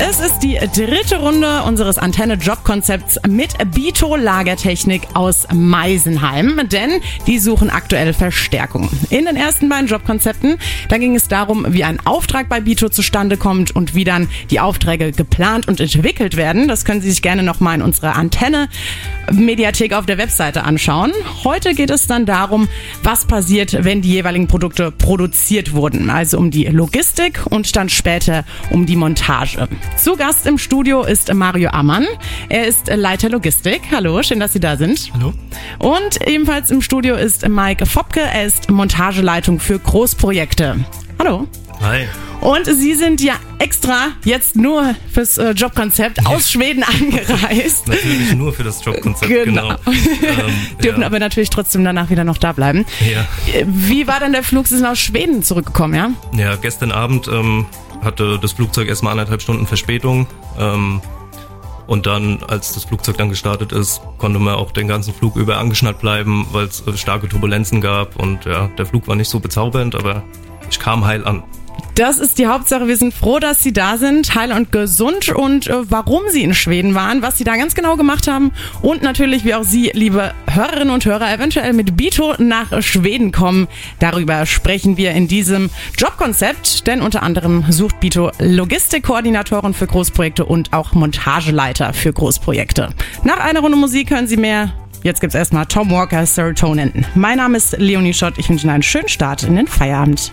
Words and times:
Es 0.00 0.18
ist 0.18 0.40
die 0.40 0.58
dritte 0.74 1.20
Runde 1.20 1.62
unseres 1.62 1.98
Antenne-Job-Konzepts 1.98 3.20
mit 3.28 3.54
Bito 3.74 4.16
Lagertechnik 4.16 5.02
aus 5.14 5.46
Meisenheim, 5.54 6.68
denn 6.68 7.00
die 7.28 7.38
suchen 7.38 7.70
aktuell 7.70 8.12
Verstärkung. 8.12 8.90
In 9.10 9.26
den 9.26 9.36
ersten 9.36 9.68
beiden 9.68 9.86
Jobkonzepten, 9.86 10.58
da 10.88 10.98
ging 10.98 11.14
es 11.14 11.28
darum, 11.28 11.64
wie 11.68 11.84
ein 11.84 12.04
Auftrag 12.04 12.48
bei 12.48 12.60
Bito 12.60 12.88
zustande 12.88 13.36
kommt 13.36 13.76
und 13.76 13.94
wie 13.94 14.02
dann 14.02 14.28
die 14.50 14.58
Aufträge 14.58 15.12
geplant 15.12 15.68
und 15.68 15.78
entwickelt 15.78 16.36
werden. 16.36 16.66
Das 16.66 16.84
können 16.84 17.00
Sie 17.00 17.10
sich 17.10 17.22
gerne 17.22 17.44
nochmal 17.44 17.76
in 17.76 17.82
unserer 17.82 18.16
Antenne-Mediathek 18.16 19.92
auf 19.92 20.06
der 20.06 20.18
Webseite 20.18 20.64
anschauen. 20.64 21.12
Heute 21.44 21.72
geht 21.72 21.90
es 21.90 22.08
dann 22.08 22.26
darum, 22.26 22.66
was 23.04 23.26
passiert, 23.26 23.84
wenn 23.84 24.02
die 24.02 24.10
jeweiligen 24.10 24.48
Produkte 24.48 24.90
produziert 24.90 25.72
wurden. 25.72 26.10
Also 26.10 26.36
um 26.38 26.50
die 26.50 26.64
Logistik 26.64 27.42
und 27.48 27.76
dann 27.76 27.88
später 27.88 28.44
um 28.70 28.86
die 28.86 28.96
Montage. 28.96 29.68
Zu 29.96 30.16
Gast 30.16 30.46
im 30.46 30.58
Studio 30.58 31.02
ist 31.04 31.32
Mario 31.32 31.70
Ammann. 31.70 32.06
Er 32.48 32.66
ist 32.66 32.88
Leiter 32.94 33.28
Logistik. 33.28 33.82
Hallo, 33.92 34.22
schön, 34.22 34.40
dass 34.40 34.52
Sie 34.52 34.60
da 34.60 34.76
sind. 34.76 35.10
Hallo. 35.14 35.32
Und 35.78 36.26
ebenfalls 36.26 36.70
im 36.70 36.82
Studio 36.82 37.14
ist 37.14 37.48
Mike 37.48 37.86
Fopke. 37.86 38.20
Er 38.20 38.44
ist 38.44 38.70
Montageleitung 38.70 39.60
für 39.60 39.78
Großprojekte. 39.78 40.84
Hallo. 41.18 41.46
Hi. 41.80 42.06
Und 42.40 42.66
Sie 42.66 42.94
sind 42.94 43.22
ja 43.22 43.34
extra 43.58 44.08
jetzt 44.24 44.56
nur 44.56 44.94
fürs 45.10 45.38
äh, 45.38 45.50
Jobkonzept 45.52 46.26
aus 46.26 46.50
Schweden 46.50 46.82
angereist. 46.82 47.88
Natürlich 47.88 48.34
nur 48.34 48.52
für 48.52 48.64
das 48.64 48.84
Jobkonzept, 48.84 49.30
Genau. 49.32 49.68
genau. 49.68 49.76
Ähm, 49.86 50.52
Dürfen 50.82 51.00
ja. 51.00 51.06
aber 51.06 51.18
natürlich 51.18 51.50
trotzdem 51.50 51.84
danach 51.84 52.10
wieder 52.10 52.24
noch 52.24 52.38
da 52.38 52.52
bleiben. 52.52 52.84
Ja. 53.10 53.26
Wie 53.66 54.06
war 54.06 54.20
denn 54.20 54.32
der 54.32 54.42
Flug? 54.42 54.66
Sie 54.66 54.76
sind 54.76 54.86
aus 54.86 54.98
Schweden 54.98 55.42
zurückgekommen, 55.42 55.94
ja? 55.94 56.10
ja, 56.38 56.56
gestern 56.56 56.92
Abend 56.92 57.28
ähm, 57.28 57.66
hatte 58.04 58.38
das 58.38 58.52
Flugzeug 58.52 58.88
erstmal 58.88 59.12
anderthalb 59.12 59.42
Stunden 59.42 59.66
Verspätung. 59.66 60.26
Ähm, 60.58 61.00
und 61.86 62.06
dann, 62.06 62.42
als 62.48 62.72
das 62.72 62.84
Flugzeug 62.84 63.18
dann 63.18 63.28
gestartet 63.28 63.72
ist, 63.72 64.00
konnte 64.18 64.38
man 64.38 64.54
auch 64.54 64.70
den 64.70 64.88
ganzen 64.88 65.12
Flug 65.12 65.36
über 65.36 65.58
angeschnallt 65.58 65.98
bleiben, 65.98 66.46
weil 66.52 66.64
es 66.64 66.86
äh, 66.86 66.96
starke 66.96 67.28
Turbulenzen 67.28 67.80
gab. 67.80 68.16
Und 68.16 68.46
ja, 68.46 68.68
der 68.78 68.86
Flug 68.86 69.06
war 69.06 69.16
nicht 69.16 69.28
so 69.28 69.40
bezaubernd, 69.40 69.94
aber 69.94 70.22
ich 70.70 70.78
kam 70.78 71.04
heil 71.04 71.26
an. 71.26 71.42
Das 71.94 72.18
ist 72.18 72.38
die 72.38 72.48
Hauptsache. 72.48 72.88
Wir 72.88 72.96
sind 72.96 73.14
froh, 73.14 73.38
dass 73.38 73.62
Sie 73.62 73.72
da 73.72 73.98
sind, 73.98 74.34
heil 74.34 74.50
und 74.50 74.72
gesund 74.72 75.28
und 75.28 75.68
äh, 75.68 75.88
warum 75.88 76.22
Sie 76.28 76.42
in 76.42 76.52
Schweden 76.52 76.96
waren, 76.96 77.22
was 77.22 77.38
Sie 77.38 77.44
da 77.44 77.56
ganz 77.56 77.76
genau 77.76 77.94
gemacht 77.94 78.26
haben 78.26 78.50
und 78.82 79.02
natürlich, 79.02 79.44
wie 79.44 79.54
auch 79.54 79.62
Sie, 79.62 79.92
liebe 79.94 80.34
Hörerinnen 80.50 80.90
und 80.90 81.04
Hörer, 81.04 81.32
eventuell 81.32 81.72
mit 81.72 81.96
Bito 81.96 82.34
nach 82.38 82.82
Schweden 82.82 83.30
kommen. 83.30 83.68
Darüber 84.00 84.44
sprechen 84.44 84.96
wir 84.96 85.12
in 85.12 85.28
diesem 85.28 85.70
Jobkonzept, 85.96 86.84
denn 86.88 87.00
unter 87.00 87.22
anderem 87.22 87.64
sucht 87.70 88.00
Bito 88.00 88.32
Logistikkoordinatoren 88.40 89.72
für 89.72 89.86
Großprojekte 89.86 90.44
und 90.44 90.72
auch 90.72 90.94
Montageleiter 90.94 91.92
für 91.92 92.12
Großprojekte. 92.12 92.88
Nach 93.22 93.38
einer 93.38 93.60
Runde 93.60 93.78
Musik 93.78 94.10
hören 94.10 94.26
Sie 94.26 94.36
mehr. 94.36 94.72
Jetzt 95.04 95.20
gibt's 95.20 95.36
erstmal 95.36 95.66
Tom 95.66 95.92
Walker, 95.92 96.26
Serotonin. 96.26 97.06
Mein 97.14 97.36
Name 97.36 97.56
ist 97.56 97.76
Leonie 97.78 98.14
Schott. 98.14 98.34
Ich 98.38 98.48
wünsche 98.48 98.66
Ihnen 98.66 98.74
einen 98.74 98.82
schönen 98.82 99.08
Start 99.08 99.44
in 99.44 99.54
den 99.54 99.68
Feierabend. 99.68 100.32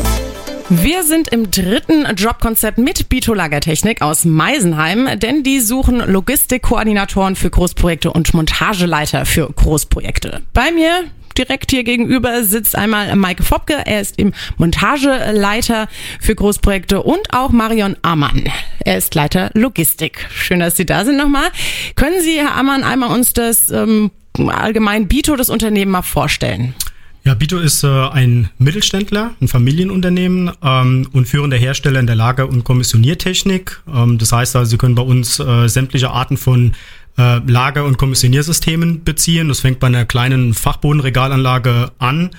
Wir 0.73 1.03
sind 1.03 1.27
im 1.27 1.51
dritten 1.51 2.05
Jobkonzept 2.15 2.77
mit 2.77 3.09
Bito 3.09 3.33
Lagertechnik 3.33 4.01
aus 4.01 4.23
Meisenheim, 4.23 5.19
denn 5.19 5.43
die 5.43 5.59
suchen 5.59 5.99
Logistikkoordinatoren 5.99 7.35
für 7.35 7.49
Großprojekte 7.49 8.09
und 8.13 8.33
Montageleiter 8.33 9.25
für 9.25 9.51
Großprojekte. 9.51 10.41
Bei 10.53 10.71
mir 10.71 11.03
direkt 11.37 11.71
hier 11.71 11.83
gegenüber 11.83 12.45
sitzt 12.45 12.77
einmal 12.77 13.13
Maike 13.17 13.43
Fopke, 13.43 13.81
er 13.85 13.99
ist 13.99 14.17
im 14.17 14.31
Montageleiter 14.55 15.89
für 16.21 16.35
Großprojekte 16.35 17.03
und 17.03 17.33
auch 17.33 17.49
Marion 17.49 17.97
Ammann. 18.01 18.49
Er 18.79 18.97
ist 18.97 19.13
Leiter 19.13 19.51
Logistik. 19.53 20.25
Schön, 20.33 20.61
dass 20.61 20.77
Sie 20.77 20.85
da 20.85 21.03
sind 21.03 21.17
nochmal. 21.17 21.49
Können 21.95 22.21
Sie, 22.21 22.39
Herr 22.39 22.55
Ammann, 22.55 22.85
einmal 22.85 23.13
uns 23.13 23.33
das 23.33 23.71
ähm, 23.71 24.09
allgemein 24.37 25.09
Bito, 25.09 25.35
das 25.35 25.49
Unternehmen, 25.49 25.91
mal 25.91 26.01
vorstellen? 26.01 26.75
Ja, 27.23 27.35
Bito 27.35 27.59
ist 27.59 27.83
äh, 27.83 27.87
ein 27.87 28.49
Mittelständler, 28.57 29.31
ein 29.39 29.47
Familienunternehmen 29.47 30.51
ähm, 30.63 31.07
und 31.11 31.27
führender 31.27 31.55
Hersteller 31.57 31.99
in 31.99 32.07
der 32.07 32.15
Lager- 32.15 32.49
und 32.49 32.63
Kommissioniertechnik. 32.63 33.79
Ähm, 33.93 34.17
das 34.17 34.31
heißt 34.31 34.55
also, 34.55 34.71
Sie 34.71 34.77
können 34.77 34.95
bei 34.95 35.03
uns 35.03 35.39
äh, 35.39 35.67
sämtliche 35.67 36.09
Arten 36.09 36.37
von 36.37 36.73
äh, 37.19 37.37
Lager- 37.45 37.85
und 37.85 37.99
Kommissioniersystemen 37.99 39.03
beziehen. 39.03 39.49
Das 39.49 39.59
fängt 39.59 39.79
bei 39.79 39.87
einer 39.87 40.05
kleinen 40.05 40.55
Fachbodenregalanlage 40.55 41.91
an 41.99 42.31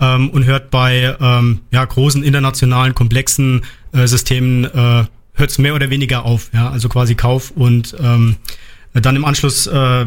ähm, 0.00 0.28
und 0.28 0.44
hört 0.44 0.70
bei 0.70 1.16
ähm, 1.18 1.60
ja, 1.70 1.82
großen 1.82 2.22
internationalen, 2.22 2.94
komplexen 2.94 3.62
äh, 3.92 4.06
Systemen 4.06 4.64
äh, 4.64 5.04
hört 5.36 5.50
es 5.50 5.58
mehr 5.58 5.74
oder 5.74 5.88
weniger 5.88 6.26
auf. 6.26 6.50
Ja? 6.52 6.70
Also 6.70 6.90
quasi 6.90 7.14
Kauf 7.14 7.52
und 7.52 7.96
ähm, 8.00 8.36
dann 8.92 9.16
im 9.16 9.24
Anschluss 9.24 9.66
äh, 9.66 10.06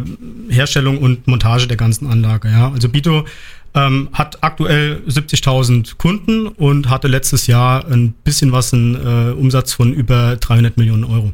Herstellung 0.50 0.97
und 0.97 1.28
Montage 1.28 1.68
der 1.68 1.78
ganzen 1.78 2.07
Anlage. 2.07 2.50
Ja? 2.50 2.72
Also 2.72 2.89
Bito 2.89 3.25
ähm, 3.74 4.09
hat 4.13 4.44
aktuell 4.44 5.02
70.000 5.07 5.97
Kunden 5.97 6.47
und 6.47 6.90
hatte 6.90 7.07
letztes 7.07 7.47
Jahr 7.47 7.85
ein 7.85 8.13
bisschen 8.24 8.52
was, 8.52 8.74
einen 8.74 8.96
äh, 8.96 9.31
Umsatz 9.31 9.74
von 9.74 9.94
über 9.94 10.35
300 10.38 10.78
Millionen 10.78 11.03
Euro. 11.03 11.34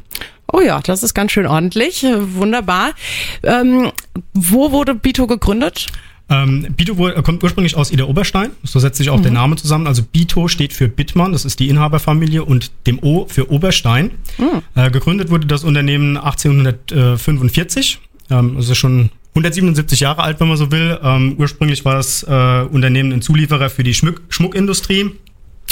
Oh 0.52 0.60
ja, 0.60 0.80
das 0.80 1.02
ist 1.02 1.14
ganz 1.14 1.32
schön 1.32 1.46
ordentlich. 1.46 2.04
Äh, 2.04 2.34
Wunderbar. 2.34 2.92
Ähm, 3.42 3.90
wo 4.32 4.72
wurde 4.72 4.94
Bito 4.94 5.26
gegründet? 5.26 5.88
Ähm, 6.28 6.66
Bito 6.76 6.96
wurde, 6.96 7.22
kommt 7.22 7.42
ursprünglich 7.44 7.76
aus 7.76 7.92
Ida 7.92 8.04
Oberstein, 8.04 8.50
so 8.64 8.80
setzt 8.80 8.98
sich 8.98 9.10
auch 9.10 9.20
der 9.20 9.30
Name 9.30 9.54
zusammen. 9.56 9.86
Also 9.86 10.02
Bito 10.02 10.48
steht 10.48 10.72
für 10.72 10.88
Bittmann, 10.88 11.32
das 11.32 11.44
ist 11.44 11.60
die 11.60 11.68
Inhaberfamilie, 11.68 12.44
und 12.44 12.72
dem 12.86 12.98
O 13.00 13.26
für 13.28 13.50
Oberstein. 13.50 14.10
Äh, 14.74 14.90
gegründet 14.90 15.30
wurde 15.30 15.46
das 15.46 15.62
Unternehmen 15.62 16.16
1845, 16.16 18.00
ähm, 18.30 18.56
also 18.56 18.74
schon 18.74 19.10
177 19.36 20.00
Jahre 20.00 20.22
alt, 20.22 20.40
wenn 20.40 20.48
man 20.48 20.56
so 20.56 20.72
will. 20.72 20.98
Ähm, 21.02 21.34
ursprünglich 21.36 21.84
war 21.84 21.94
das 21.94 22.22
äh, 22.22 22.62
Unternehmen 22.70 23.12
ein 23.12 23.20
Zulieferer 23.20 23.68
für 23.68 23.84
die 23.84 23.92
Schmuck 23.92 24.22
Schmuckindustrie 24.30 25.10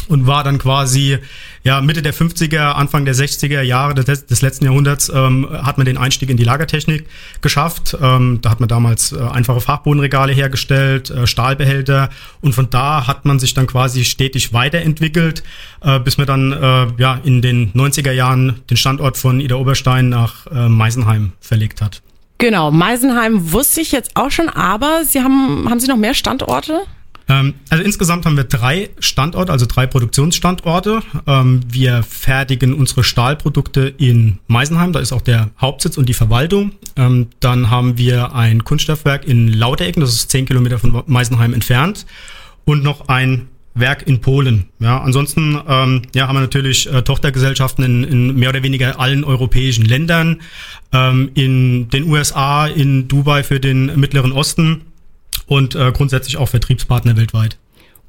und 0.08 0.26
war 0.26 0.44
dann 0.44 0.58
quasi 0.58 1.16
ja 1.62 1.80
Mitte 1.80 2.02
der 2.02 2.12
50er, 2.12 2.72
Anfang 2.72 3.06
der 3.06 3.14
60er 3.14 3.62
Jahre 3.62 3.94
des, 3.94 4.26
des 4.26 4.42
letzten 4.42 4.66
Jahrhunderts 4.66 5.08
ähm, 5.08 5.48
hat 5.50 5.78
man 5.78 5.86
den 5.86 5.96
Einstieg 5.96 6.28
in 6.28 6.36
die 6.36 6.44
Lagertechnik 6.44 7.06
geschafft. 7.40 7.96
Ähm, 8.02 8.40
da 8.42 8.50
hat 8.50 8.60
man 8.60 8.68
damals 8.68 9.12
äh, 9.12 9.20
einfache 9.20 9.62
Fachbodenregale 9.62 10.34
hergestellt, 10.34 11.08
äh, 11.08 11.26
Stahlbehälter 11.26 12.10
und 12.42 12.54
von 12.54 12.68
da 12.68 13.06
hat 13.06 13.24
man 13.24 13.38
sich 13.38 13.54
dann 13.54 13.66
quasi 13.66 14.04
stetig 14.04 14.52
weiterentwickelt, 14.52 15.42
äh, 15.80 15.98
bis 16.00 16.18
man 16.18 16.26
dann 16.26 16.52
äh, 16.52 16.86
ja 16.98 17.18
in 17.24 17.40
den 17.40 17.72
90er 17.72 18.12
Jahren 18.12 18.60
den 18.68 18.76
Standort 18.76 19.16
von 19.16 19.40
Ida 19.40 19.56
Oberstein 19.56 20.10
nach 20.10 20.46
äh, 20.48 20.68
Meisenheim 20.68 21.32
verlegt 21.40 21.80
hat. 21.80 22.02
Genau, 22.38 22.70
Meisenheim 22.70 23.52
wusste 23.52 23.80
ich 23.80 23.92
jetzt 23.92 24.16
auch 24.16 24.30
schon, 24.30 24.48
aber 24.48 25.04
Sie 25.04 25.20
haben, 25.20 25.68
haben 25.70 25.80
Sie 25.80 25.86
noch 25.86 25.96
mehr 25.96 26.14
Standorte? 26.14 26.80
Ähm, 27.28 27.54
also 27.70 27.82
insgesamt 27.82 28.26
haben 28.26 28.36
wir 28.36 28.44
drei 28.44 28.90
Standorte, 28.98 29.52
also 29.52 29.66
drei 29.66 29.86
Produktionsstandorte. 29.86 31.02
Ähm, 31.26 31.60
wir 31.66 32.02
fertigen 32.02 32.74
unsere 32.74 33.04
Stahlprodukte 33.04 33.94
in 33.96 34.38
Meisenheim, 34.46 34.92
da 34.92 35.00
ist 35.00 35.12
auch 35.12 35.22
der 35.22 35.50
Hauptsitz 35.60 35.96
und 35.96 36.08
die 36.08 36.14
Verwaltung. 36.14 36.72
Ähm, 36.96 37.28
dann 37.40 37.70
haben 37.70 37.96
wir 37.98 38.34
ein 38.34 38.64
Kunststoffwerk 38.64 39.26
in 39.26 39.48
Lauterecken, 39.48 40.00
das 40.00 40.14
ist 40.14 40.30
zehn 40.30 40.44
Kilometer 40.44 40.78
von 40.78 41.02
Meisenheim 41.06 41.54
entfernt. 41.54 42.06
Und 42.66 42.82
noch 42.82 43.08
ein 43.08 43.48
Werk 43.74 44.06
in 44.06 44.20
Polen. 44.20 44.66
Ja, 44.78 45.00
ansonsten 45.00 45.60
ähm, 45.68 46.02
ja, 46.14 46.28
haben 46.28 46.36
wir 46.36 46.40
natürlich 46.40 46.90
äh, 46.92 47.02
Tochtergesellschaften 47.02 47.84
in, 47.84 48.04
in 48.04 48.36
mehr 48.36 48.50
oder 48.50 48.62
weniger 48.62 49.00
allen 49.00 49.24
europäischen 49.24 49.84
Ländern, 49.84 50.40
ähm, 50.92 51.30
in 51.34 51.88
den 51.90 52.08
USA, 52.08 52.66
in 52.66 53.08
Dubai 53.08 53.42
für 53.42 53.60
den 53.60 53.98
Mittleren 53.98 54.32
Osten 54.32 54.82
und 55.46 55.74
äh, 55.74 55.92
grundsätzlich 55.92 56.36
auch 56.36 56.48
Vertriebspartner 56.48 57.16
weltweit. 57.16 57.58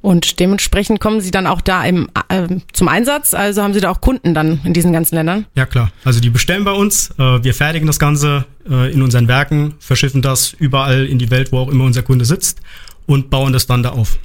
Und 0.02 0.38
dementsprechend 0.38 1.00
kommen 1.00 1.20
Sie 1.20 1.32
dann 1.32 1.48
auch 1.48 1.60
da 1.60 1.84
im, 1.84 2.08
äh, 2.28 2.46
zum 2.72 2.86
Einsatz. 2.86 3.34
Also 3.34 3.62
haben 3.62 3.74
Sie 3.74 3.80
da 3.80 3.90
auch 3.90 4.00
Kunden 4.00 4.34
dann 4.34 4.60
in 4.62 4.72
diesen 4.72 4.92
ganzen 4.92 5.16
Ländern? 5.16 5.46
Ja 5.56 5.66
klar, 5.66 5.90
also 6.04 6.20
die 6.20 6.30
bestellen 6.30 6.62
bei 6.62 6.70
uns, 6.70 7.10
äh, 7.18 7.42
wir 7.42 7.54
fertigen 7.54 7.88
das 7.88 7.98
Ganze 7.98 8.44
äh, 8.70 8.92
in 8.92 9.02
unseren 9.02 9.26
Werken, 9.26 9.74
verschiffen 9.80 10.22
das 10.22 10.52
überall 10.52 11.06
in 11.06 11.18
die 11.18 11.30
Welt, 11.30 11.50
wo 11.50 11.58
auch 11.58 11.68
immer 11.68 11.84
unser 11.84 12.02
Kunde 12.02 12.24
sitzt 12.24 12.60
und 13.06 13.30
bauen 13.30 13.52
das 13.52 13.66
dann 13.66 13.82
da 13.82 13.90
auf. 13.90 14.18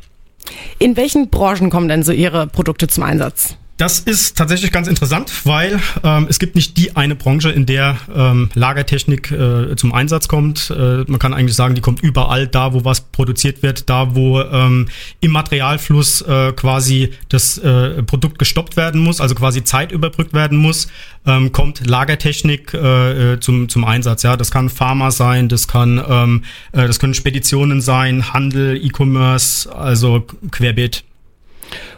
In 0.80 0.98
welchen 0.98 1.30
Branchen 1.30 1.70
kommen 1.70 1.88
denn 1.88 2.04
so 2.04 2.12
Ihre 2.12 2.48
Produkte 2.48 2.88
zum 2.88 3.04
Einsatz? 3.04 3.56
Das 3.82 4.00
ist 4.00 4.38
tatsächlich 4.38 4.72
ganz 4.72 4.88
interessant, 4.88 5.32
weil 5.44 5.80
ähm, 6.04 6.28
es 6.30 6.38
gibt 6.38 6.54
nicht 6.54 6.78
die 6.78 6.96
eine 6.96 7.16
Branche, 7.16 7.50
in 7.50 7.66
der 7.66 7.98
ähm, 8.16 8.52
Lagertechnik 8.54 9.32
äh, 9.32 9.76
zum 9.76 9.92
Einsatz 9.92 10.28
kommt. 10.28 10.70
Äh, 10.70 11.04
man 11.08 11.18
kann 11.18 11.34
eigentlich 11.34 11.56
sagen, 11.56 11.74
die 11.74 11.82
kommt 11.82 12.00
überall 12.04 12.46
da, 12.46 12.74
wo 12.74 12.86
was 12.86 13.02
produziert 13.02 13.64
wird, 13.64 13.90
da 13.90 14.14
wo 14.14 14.40
ähm, 14.40 14.88
im 15.20 15.32
Materialfluss 15.32 16.22
äh, 16.22 16.52
quasi 16.52 17.10
das 17.30 17.58
äh, 17.58 18.04
Produkt 18.04 18.38
gestoppt 18.38 18.78
werden 18.78 19.02
muss, 19.02 19.20
also 19.20 19.34
quasi 19.34 19.64
Zeit 19.64 19.92
überbrückt 19.92 20.36
werden 20.36 20.60
muss, 20.60 20.88
ähm, 21.26 21.52
kommt 21.52 21.84
Lagertechnik 21.84 22.76
äh, 22.76 23.34
äh 23.34 23.40
zum, 23.40 23.68
zum 23.68 23.84
Einsatz. 23.84 24.22
Ja, 24.22 24.38
das 24.38 24.52
kann 24.52 24.70
Pharma 24.70 25.10
sein, 25.10 25.50
das 25.50 25.68
kann 25.68 26.00
ähm, 26.08 26.44
äh, 26.72 26.86
das 26.86 27.00
können 27.00 27.16
Speditionen 27.16 27.82
sein, 27.82 28.32
Handel, 28.32 28.78
E-Commerce, 28.78 29.76
also 29.76 30.28
querbeet. 30.52 31.04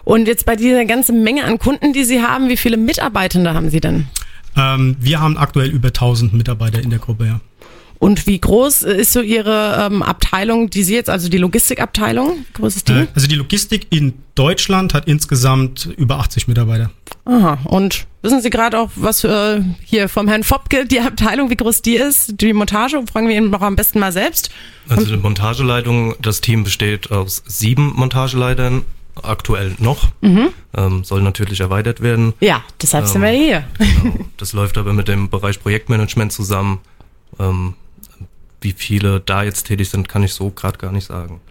Und 0.04 0.28
jetzt 0.28 0.46
bei 0.46 0.56
dieser 0.56 0.86
ganzen 0.86 1.24
Menge 1.24 1.46
an 1.46 1.60
Kunden, 1.60 1.94
die 1.94 2.04
Sie 2.04 2.22
haben, 2.22 2.50
wie 2.50 2.58
viele 2.58 2.78
Mitarbeitende 2.78 3.54
haben 3.54 3.70
Sie 3.70 3.80
denn? 3.80 4.08
Ähm, 4.56 4.96
wir 5.00 5.20
haben 5.20 5.38
aktuell 5.38 5.70
über 5.70 5.90
1000 5.90 6.34
Mitarbeiter 6.34 6.82
in 6.82 6.90
der 6.90 7.00
Gruppe, 7.00 7.26
ja. 7.26 7.40
Und 8.04 8.28
wie 8.28 8.38
groß 8.38 8.82
ist 8.84 9.14
so 9.14 9.22
Ihre 9.22 9.88
ähm, 9.90 10.04
Abteilung, 10.04 10.70
die 10.70 10.84
Sie 10.84 10.94
jetzt, 10.94 11.10
also 11.10 11.30
die 11.30 11.38
Logistikabteilung? 11.38 12.40
Wie 12.48 12.54
groß 12.62 12.76
ist 12.76 12.90
die? 12.90 12.94
Äh, 12.94 13.08
also 13.16 13.28
die 13.28 13.36
Logistik 13.36 13.88
in 13.92 14.14
Deutschland 14.36 14.94
hat 14.94 15.08
insgesamt 15.08 15.86
über 15.96 16.18
80 16.18 16.50
Mitarbeiter. 16.50 16.92
Aha. 17.24 17.60
Und 17.64 18.06
wissen 18.22 18.42
Sie 18.42 18.50
gerade 18.50 18.78
auch, 18.78 18.90
was 18.96 19.24
äh, 19.24 19.62
hier 19.86 20.10
vom 20.10 20.28
Herrn 20.28 20.44
Fopke 20.44 20.86
die 20.86 21.00
Abteilung, 21.00 21.50
wie 21.50 21.56
groß 21.56 21.82
die 21.82 21.96
ist? 21.96 22.42
Die 22.42 22.52
Montage, 22.52 23.02
fragen 23.10 23.30
wir 23.30 23.38
ihn 23.38 23.50
noch 23.50 23.62
am 23.62 23.78
besten 23.78 24.00
mal 24.00 24.12
selbst. 24.12 24.50
Also 24.90 25.06
die 25.06 25.16
Montageleitung, 25.16 26.16
das 26.22 26.42
Team 26.42 26.66
besteht 26.66 27.10
aus 27.10 27.42
sieben 27.48 27.94
Montageleitern 27.96 28.84
aktuell 29.22 29.76
noch. 29.80 30.10
Mhm. 30.22 30.50
Ähm, 30.76 31.04
soll 31.04 31.22
natürlich 31.22 31.60
erweitert 31.60 32.02
werden. 32.02 32.34
Ja, 32.40 32.64
deshalb 32.82 33.06
ähm, 33.06 33.12
sind 33.12 33.22
wir 33.22 33.30
ähm, 33.30 33.42
hier. 33.42 33.64
Genau. 34.04 34.26
Das 34.38 34.54
läuft 34.54 34.78
aber 34.78 34.94
mit 34.94 35.08
dem 35.08 35.30
Bereich 35.30 35.62
Projektmanagement 35.62 36.32
zusammen. 36.32 36.80
Ähm, 37.40 37.76
wie 38.62 38.74
viele 38.74 39.20
da 39.20 39.44
jetzt 39.44 39.64
tätig 39.68 39.90
sind, 39.90 40.08
kann 40.08 40.24
ich 40.24 40.34
so 40.34 40.50
gerade 40.50 40.78
gar 40.78 40.92
nicht 40.92 41.06
sagen. 41.06 41.42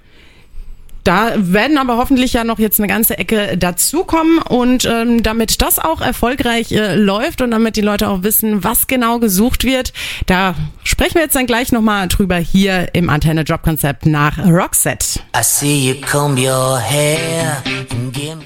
Da 1.05 1.33
werden 1.37 1.79
aber 1.79 1.97
hoffentlich 1.97 2.33
ja 2.33 2.45
noch 2.45 2.59
jetzt 2.59 2.79
eine 2.79 2.87
ganze 2.87 3.19
Ecke 3.19 3.59
dazukommen 3.59 4.39
und 4.39 4.85
ähm, 4.85 5.23
damit 5.23 5.61
das 5.61 5.79
auch 5.79 6.01
erfolgreich 6.01 6.71
äh, 6.73 6.95
läuft 6.95 7.41
und 7.41 7.51
damit 7.51 7.77
die 7.77 7.81
Leute 7.81 8.09
auch 8.09 8.23
wissen, 8.23 8.63
was 8.63 8.87
genau 8.87 9.19
gesucht 9.19 9.65
wird, 9.65 9.93
da 10.27 10.55
sprechen 10.85 11.15
wir 11.15 11.23
jetzt 11.23 11.35
dann 11.35 11.47
gleich 11.47 11.73
nochmal 11.73 12.09
drüber 12.09 12.37
hier 12.37 12.95
im 12.95 13.11
Antenne 13.11 13.43
Job 13.43 13.63
Konzept 13.63 14.07
nach 14.07 14.39
Rockset. 14.39 15.21
I 15.37 15.43
see 15.43 15.89
you 15.89 15.95
comb 16.01 16.39
your 16.39 16.79
hair 16.79 17.63
and 17.91 18.13
give 18.13 18.39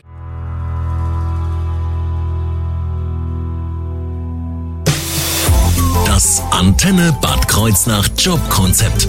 Das 6.07 6.43
Antenne 6.51 7.15
Bad 7.21 7.47
Kreuznach 7.47 8.09
Jobkonzept. 8.17 9.07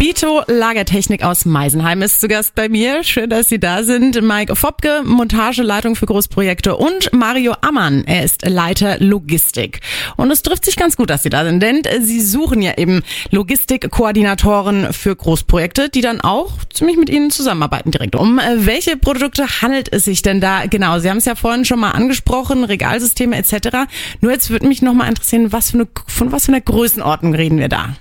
Bito 0.00 0.40
Lagertechnik 0.46 1.22
aus 1.22 1.44
Meisenheim 1.44 2.00
ist 2.00 2.22
zu 2.22 2.28
Gast 2.28 2.54
bei 2.54 2.70
mir. 2.70 3.04
Schön, 3.04 3.28
dass 3.28 3.50
Sie 3.50 3.60
da 3.60 3.82
sind. 3.82 4.22
Mike 4.22 4.56
Fopke, 4.56 5.02
Montageleitung 5.04 5.94
für 5.94 6.06
Großprojekte 6.06 6.74
und 6.74 7.12
Mario 7.12 7.52
Ammann. 7.60 8.04
Er 8.06 8.24
ist 8.24 8.48
Leiter 8.48 8.98
Logistik. 8.98 9.80
Und 10.16 10.30
es 10.30 10.40
trifft 10.40 10.64
sich 10.64 10.76
ganz 10.76 10.96
gut, 10.96 11.10
dass 11.10 11.22
Sie 11.22 11.28
da 11.28 11.44
sind, 11.44 11.62
denn 11.62 11.82
Sie 12.00 12.22
suchen 12.22 12.62
ja 12.62 12.78
eben 12.78 13.02
Logistikkoordinatoren 13.30 14.94
für 14.94 15.14
Großprojekte, 15.14 15.90
die 15.90 16.00
dann 16.00 16.22
auch 16.22 16.52
ziemlich 16.72 16.96
mit 16.96 17.10
Ihnen 17.10 17.30
zusammenarbeiten 17.30 17.90
direkt. 17.90 18.16
Um 18.16 18.38
äh, 18.38 18.64
welche 18.64 18.96
Produkte 18.96 19.60
handelt 19.60 19.92
es 19.92 20.06
sich 20.06 20.22
denn 20.22 20.40
da 20.40 20.64
genau? 20.64 20.98
Sie 21.00 21.10
haben 21.10 21.18
es 21.18 21.26
ja 21.26 21.34
vorhin 21.34 21.66
schon 21.66 21.78
mal 21.78 21.90
angesprochen, 21.90 22.64
Regalsysteme 22.64 23.36
etc. 23.36 23.90
Nur 24.22 24.32
jetzt 24.32 24.48
würde 24.48 24.66
mich 24.66 24.80
noch 24.80 24.94
mal 24.94 25.10
interessieren, 25.10 25.52
was 25.52 25.72
für 25.72 25.76
eine, 25.76 25.88
von 26.06 26.32
was 26.32 26.46
für 26.46 26.52
einer 26.52 26.62
Größenordnung 26.62 27.34
reden 27.34 27.58
wir 27.58 27.68
da? 27.68 27.96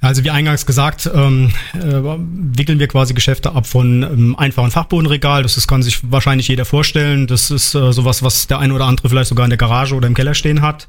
Also 0.00 0.22
wie 0.22 0.30
eingangs 0.30 0.64
gesagt, 0.64 1.10
ähm, 1.12 1.52
äh, 1.74 1.78
wickeln 1.82 2.78
wir 2.78 2.86
quasi 2.86 3.14
Geschäfte 3.14 3.52
ab 3.52 3.66
von 3.66 4.04
ähm, 4.04 4.36
einfachen 4.38 4.70
Fachbodenregal. 4.70 5.42
Das, 5.42 5.56
das 5.56 5.66
kann 5.66 5.82
sich 5.82 6.00
wahrscheinlich 6.12 6.46
jeder 6.46 6.64
vorstellen. 6.64 7.26
Das 7.26 7.50
ist 7.50 7.74
äh, 7.74 7.92
sowas, 7.92 8.22
was 8.22 8.46
der 8.46 8.60
eine 8.60 8.74
oder 8.74 8.84
andere 8.84 9.08
vielleicht 9.08 9.28
sogar 9.28 9.44
in 9.44 9.50
der 9.50 9.56
Garage 9.56 9.96
oder 9.96 10.06
im 10.06 10.14
Keller 10.14 10.34
stehen 10.34 10.62
hat. 10.62 10.86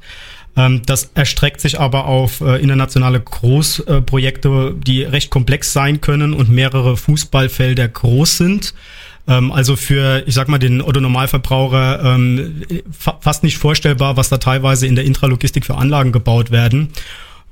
Ähm, 0.56 0.82
das 0.86 1.10
erstreckt 1.14 1.60
sich 1.60 1.80
aber 1.80 2.04
auf 2.06 2.40
äh, 2.40 2.62
internationale 2.62 3.20
Großprojekte, 3.20 4.76
die 4.78 5.02
recht 5.02 5.30
komplex 5.30 5.72
sein 5.72 6.00
können 6.00 6.32
und 6.32 6.48
mehrere 6.48 6.96
Fußballfelder 6.96 7.88
groß 7.88 8.36
sind 8.36 8.74
ähm, 9.28 9.52
also 9.52 9.76
für, 9.76 10.22
ich 10.26 10.34
sag 10.34 10.48
mal, 10.48 10.58
den 10.58 10.80
Otto-Normalverbraucher 10.80 12.14
ähm, 12.14 12.62
fa 12.90 13.18
fast 13.20 13.42
nicht 13.42 13.58
vorstellbar, 13.58 14.16
was 14.16 14.30
da 14.30 14.38
teilweise 14.38 14.86
in 14.86 14.94
der 14.94 15.04
Intralogistik 15.04 15.66
für 15.66 15.76
Anlagen 15.76 16.10
gebaut 16.10 16.50
werden. 16.50 16.92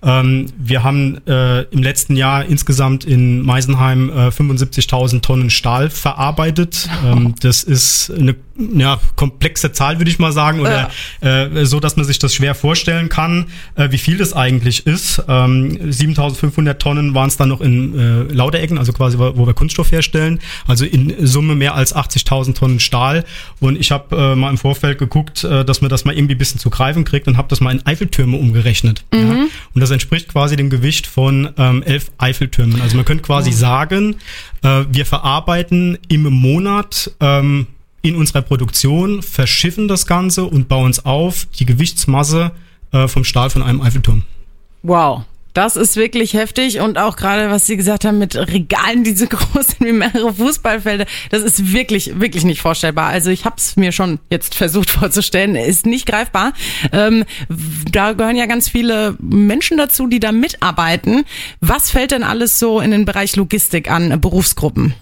Ähm, 0.00 0.46
wir 0.56 0.84
haben 0.84 1.20
äh, 1.26 1.62
im 1.62 1.82
letzten 1.82 2.14
Jahr 2.14 2.44
insgesamt 2.44 3.04
in 3.04 3.42
Meisenheim 3.42 4.10
äh, 4.10 4.28
75.000 4.28 5.22
Tonnen 5.22 5.50
Stahl 5.50 5.90
verarbeitet. 5.90 6.88
Ähm, 7.04 7.34
das 7.40 7.64
ist 7.64 8.12
eine 8.16 8.36
ja, 8.74 9.00
komplexe 9.16 9.72
Zahl, 9.72 9.98
würde 9.98 10.10
ich 10.10 10.18
mal 10.18 10.32
sagen, 10.32 10.60
oder 10.60 10.90
äh, 11.20 11.64
so, 11.64 11.80
dass 11.80 11.96
man 11.96 12.04
sich 12.04 12.18
das 12.18 12.34
schwer 12.34 12.54
vorstellen 12.54 13.08
kann, 13.08 13.46
äh, 13.76 13.90
wie 13.90 13.98
viel 13.98 14.16
das 14.16 14.32
eigentlich 14.32 14.86
ist. 14.86 15.22
Ähm, 15.28 15.78
7.500 15.78 16.74
Tonnen 16.74 17.14
waren 17.14 17.28
es 17.28 17.36
dann 17.36 17.48
noch 17.48 17.60
in 17.60 17.98
äh, 17.98 18.32
Lauderecken, 18.32 18.78
also 18.78 18.92
quasi, 18.92 19.18
wo 19.18 19.46
wir 19.46 19.54
Kunststoff 19.54 19.92
herstellen. 19.92 20.40
Also 20.66 20.84
in 20.84 21.14
Summe 21.26 21.54
mehr 21.54 21.74
als 21.74 21.94
80.000 21.94 22.54
Tonnen 22.54 22.80
Stahl. 22.80 23.24
Und 23.60 23.78
ich 23.78 23.90
habe 23.90 24.16
äh, 24.16 24.34
mal 24.36 24.50
im 24.50 24.58
Vorfeld 24.58 24.98
geguckt, 24.98 25.44
dass 25.44 25.80
man 25.80 25.88
das 25.88 26.04
mal 26.04 26.16
irgendwie 26.16 26.34
ein 26.34 26.38
bisschen 26.38 26.60
zu 26.60 26.70
greifen 26.70 27.04
kriegt 27.04 27.28
und 27.28 27.36
habe 27.36 27.48
das 27.48 27.60
mal 27.60 27.70
in 27.70 27.84
Eiffeltürme 27.86 28.36
umgerechnet. 28.36 29.04
Mhm. 29.12 29.18
Ja. 29.20 29.46
Das 29.88 29.94
entspricht 29.94 30.28
quasi 30.28 30.54
dem 30.54 30.68
Gewicht 30.68 31.06
von 31.06 31.48
ähm, 31.56 31.82
elf 31.82 32.10
Eiffeltürmen. 32.18 32.82
Also 32.82 32.96
man 32.96 33.06
könnte 33.06 33.24
quasi 33.24 33.48
oh. 33.48 33.54
sagen, 33.54 34.16
äh, 34.62 34.84
wir 34.90 35.06
verarbeiten 35.06 35.96
im 36.08 36.24
Monat 36.24 37.10
ähm, 37.20 37.68
in 38.02 38.14
unserer 38.14 38.42
Produktion, 38.42 39.22
verschiffen 39.22 39.88
das 39.88 40.06
Ganze 40.06 40.44
und 40.44 40.68
bauen 40.68 40.90
es 40.90 41.06
auf, 41.06 41.46
die 41.58 41.64
Gewichtsmasse 41.64 42.52
äh, 42.92 43.08
vom 43.08 43.24
Stahl 43.24 43.48
von 43.48 43.62
einem 43.62 43.80
Eiffelturm. 43.80 44.24
Wow. 44.82 45.24
Das 45.58 45.74
ist 45.74 45.96
wirklich 45.96 46.34
heftig 46.34 46.78
und 46.78 46.98
auch 46.98 47.16
gerade, 47.16 47.50
was 47.50 47.66
Sie 47.66 47.76
gesagt 47.76 48.04
haben 48.04 48.18
mit 48.18 48.36
Regalen, 48.36 49.02
die 49.02 49.16
so 49.16 49.26
groß 49.28 49.66
sind 49.66 49.88
wie 49.88 49.92
mehrere 49.92 50.32
Fußballfelder, 50.32 51.04
das 51.30 51.42
ist 51.42 51.72
wirklich, 51.72 52.20
wirklich 52.20 52.44
nicht 52.44 52.60
vorstellbar. 52.62 53.08
Also 53.08 53.30
ich 53.30 53.44
habe 53.44 53.56
es 53.58 53.74
mir 53.74 53.90
schon 53.90 54.20
jetzt 54.30 54.54
versucht 54.54 54.88
vorzustellen, 54.90 55.56
ist 55.56 55.84
nicht 55.84 56.06
greifbar. 56.06 56.52
Ähm, 56.92 57.24
da 57.90 58.12
gehören 58.12 58.36
ja 58.36 58.46
ganz 58.46 58.68
viele 58.68 59.16
Menschen 59.18 59.78
dazu, 59.78 60.06
die 60.06 60.20
da 60.20 60.30
mitarbeiten. 60.30 61.24
Was 61.60 61.90
fällt 61.90 62.12
denn 62.12 62.22
alles 62.22 62.60
so 62.60 62.78
in 62.78 62.92
den 62.92 63.04
Bereich 63.04 63.34
Logistik 63.34 63.90
an 63.90 64.20
Berufsgruppen? 64.20 64.94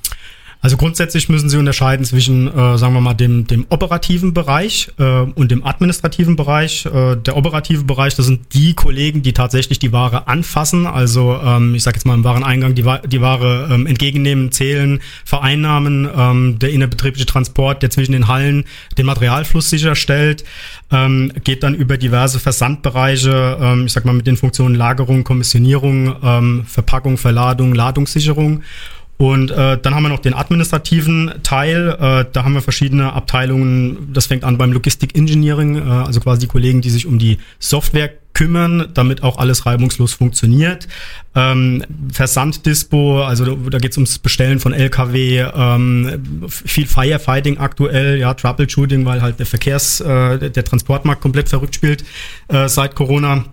Also 0.66 0.78
grundsätzlich 0.78 1.28
müssen 1.28 1.48
Sie 1.48 1.58
unterscheiden 1.58 2.04
zwischen, 2.04 2.48
äh, 2.48 2.76
sagen 2.76 2.92
wir 2.92 3.00
mal, 3.00 3.14
dem, 3.14 3.46
dem 3.46 3.66
operativen 3.68 4.34
Bereich 4.34 4.88
äh, 4.98 5.20
und 5.20 5.52
dem 5.52 5.64
administrativen 5.64 6.34
Bereich. 6.34 6.86
Äh, 6.86 7.14
der 7.18 7.36
operative 7.36 7.84
Bereich, 7.84 8.16
das 8.16 8.26
sind 8.26 8.52
die 8.52 8.74
Kollegen, 8.74 9.22
die 9.22 9.32
tatsächlich 9.32 9.78
die 9.78 9.92
Ware 9.92 10.26
anfassen, 10.26 10.88
also 10.88 11.38
ähm, 11.40 11.76
ich 11.76 11.84
sage 11.84 11.98
jetzt 11.98 12.04
mal 12.04 12.14
im 12.14 12.24
Wareneingang 12.24 12.74
die, 12.74 12.82
die 13.06 13.20
Ware 13.20 13.68
ähm, 13.70 13.86
entgegennehmen, 13.86 14.50
zählen, 14.50 14.98
vereinnahmen, 15.24 16.08
ähm, 16.12 16.58
der 16.58 16.72
innerbetriebliche 16.72 17.26
Transport, 17.26 17.84
der 17.84 17.90
zwischen 17.90 18.10
den 18.10 18.26
Hallen 18.26 18.64
den 18.98 19.06
Materialfluss 19.06 19.70
sicherstellt, 19.70 20.42
ähm, 20.90 21.30
geht 21.44 21.62
dann 21.62 21.76
über 21.76 21.96
diverse 21.96 22.40
Versandbereiche, 22.40 23.56
ähm, 23.60 23.86
ich 23.86 23.92
sag 23.92 24.04
mal 24.04 24.14
mit 24.14 24.26
den 24.26 24.36
Funktionen 24.36 24.74
Lagerung, 24.74 25.22
Kommissionierung, 25.22 26.16
ähm, 26.24 26.64
Verpackung, 26.66 27.18
Verladung, 27.18 27.72
Ladungssicherung. 27.72 28.64
Und 29.18 29.50
äh, 29.50 29.78
dann 29.78 29.94
haben 29.94 30.02
wir 30.02 30.10
noch 30.10 30.20
den 30.20 30.34
administrativen 30.34 31.32
Teil. 31.42 31.88
Äh, 31.98 32.26
da 32.32 32.44
haben 32.44 32.52
wir 32.52 32.60
verschiedene 32.60 33.12
Abteilungen. 33.12 34.12
Das 34.12 34.26
fängt 34.26 34.44
an 34.44 34.58
beim 34.58 34.72
Logistik 34.72 35.16
Engineering, 35.16 35.76
äh, 35.76 35.90
also 35.90 36.20
quasi 36.20 36.40
die 36.40 36.46
Kollegen, 36.48 36.82
die 36.82 36.90
sich 36.90 37.06
um 37.06 37.18
die 37.18 37.38
Software 37.58 38.10
kümmern, 38.34 38.88
damit 38.92 39.22
auch 39.22 39.38
alles 39.38 39.64
reibungslos 39.64 40.12
funktioniert. 40.12 40.86
Ähm, 41.34 41.82
Versanddispo, 42.12 43.22
also 43.22 43.46
da, 43.46 43.70
da 43.70 43.78
geht 43.78 43.92
es 43.92 43.96
ums 43.96 44.18
Bestellen 44.18 44.60
von 44.60 44.74
LKW, 44.74 45.46
ähm, 45.54 46.44
viel 46.50 46.86
Firefighting 46.86 47.56
aktuell, 47.56 48.18
ja, 48.18 48.34
Troubleshooting, 48.34 49.06
weil 49.06 49.22
halt 49.22 49.38
der 49.38 49.46
Verkehrs, 49.46 50.02
äh, 50.02 50.50
der 50.50 50.64
Transportmarkt 50.64 51.22
komplett 51.22 51.48
verrückt 51.48 51.74
spielt 51.74 52.04
äh, 52.48 52.68
seit 52.68 52.94
Corona. 52.94 53.46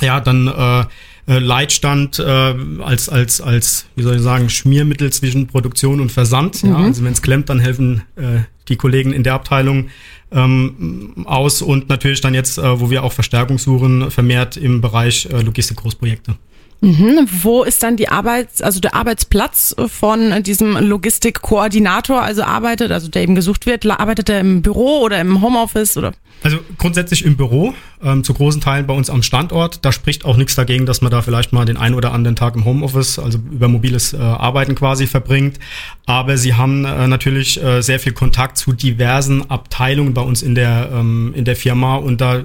Ja, 0.00 0.20
dann 0.20 0.46
äh, 0.46 0.84
äh, 1.28 1.38
Leitstand 1.38 2.18
äh, 2.18 2.54
als, 2.82 3.08
als, 3.08 3.40
als, 3.40 3.86
wie 3.94 4.02
soll 4.02 4.16
ich 4.16 4.22
sagen, 4.22 4.48
Schmiermittel 4.48 5.12
zwischen 5.12 5.46
Produktion 5.46 6.00
und 6.00 6.10
Versand. 6.10 6.62
Mhm. 6.64 6.70
Ja, 6.70 6.76
also 6.78 7.04
wenn 7.04 7.12
es 7.12 7.22
klemmt, 7.22 7.48
dann 7.48 7.60
helfen 7.60 8.02
äh, 8.16 8.40
die 8.68 8.76
Kollegen 8.76 9.12
in 9.12 9.22
der 9.22 9.34
Abteilung 9.34 9.88
ähm, 10.32 11.24
aus 11.24 11.62
und 11.62 11.88
natürlich 11.88 12.20
dann 12.20 12.34
jetzt, 12.34 12.58
äh, 12.58 12.80
wo 12.80 12.90
wir 12.90 13.04
auch 13.04 13.12
Verstärkung 13.12 13.58
suchen, 13.58 14.10
vermehrt 14.10 14.56
im 14.56 14.80
Bereich 14.80 15.26
äh, 15.26 15.42
Logistik-Großprojekte. 15.42 16.36
Mhm. 16.80 17.28
Wo 17.42 17.62
ist 17.62 17.84
dann 17.84 17.96
die 17.96 18.08
Arbeits-, 18.08 18.60
also 18.60 18.80
der 18.80 18.94
Arbeitsplatz 18.96 19.74
von 19.86 20.42
diesem 20.42 20.76
Logistikkoordinator, 20.76 22.20
also 22.20 22.42
arbeitet, 22.42 22.90
also 22.90 23.06
der 23.06 23.22
eben 23.22 23.36
gesucht 23.36 23.66
wird, 23.66 23.86
arbeitet 23.86 24.28
er 24.28 24.40
im 24.40 24.62
Büro 24.62 24.98
oder 25.02 25.20
im 25.20 25.40
Homeoffice 25.40 25.96
oder? 25.96 26.12
Also 26.42 26.58
grundsätzlich 26.76 27.24
im 27.24 27.36
Büro, 27.36 27.72
ähm, 28.02 28.24
zu 28.24 28.34
großen 28.34 28.60
Teilen 28.60 28.86
bei 28.86 28.94
uns 28.94 29.10
am 29.10 29.22
Standort. 29.22 29.84
Da 29.84 29.92
spricht 29.92 30.24
auch 30.24 30.36
nichts 30.36 30.56
dagegen, 30.56 30.86
dass 30.86 31.00
man 31.00 31.12
da 31.12 31.22
vielleicht 31.22 31.52
mal 31.52 31.64
den 31.64 31.76
einen 31.76 31.94
oder 31.94 32.12
anderen 32.12 32.34
Tag 32.34 32.56
im 32.56 32.64
Homeoffice, 32.64 33.20
also 33.20 33.38
über 33.50 33.68
mobiles 33.68 34.12
äh, 34.12 34.16
Arbeiten 34.16 34.74
quasi 34.74 35.06
verbringt. 35.06 35.60
Aber 36.04 36.36
sie 36.36 36.54
haben 36.54 36.84
äh, 36.84 37.06
natürlich 37.06 37.62
äh, 37.62 37.80
sehr 37.80 38.00
viel 38.00 38.12
Kontakt 38.12 38.58
zu 38.58 38.72
diversen 38.72 39.48
Abteilungen 39.50 40.14
bei 40.14 40.22
uns 40.22 40.42
in 40.42 40.56
der, 40.56 40.90
ähm, 40.92 41.32
in 41.36 41.44
der 41.44 41.54
Firma 41.54 41.96
und 41.96 42.20
da 42.20 42.42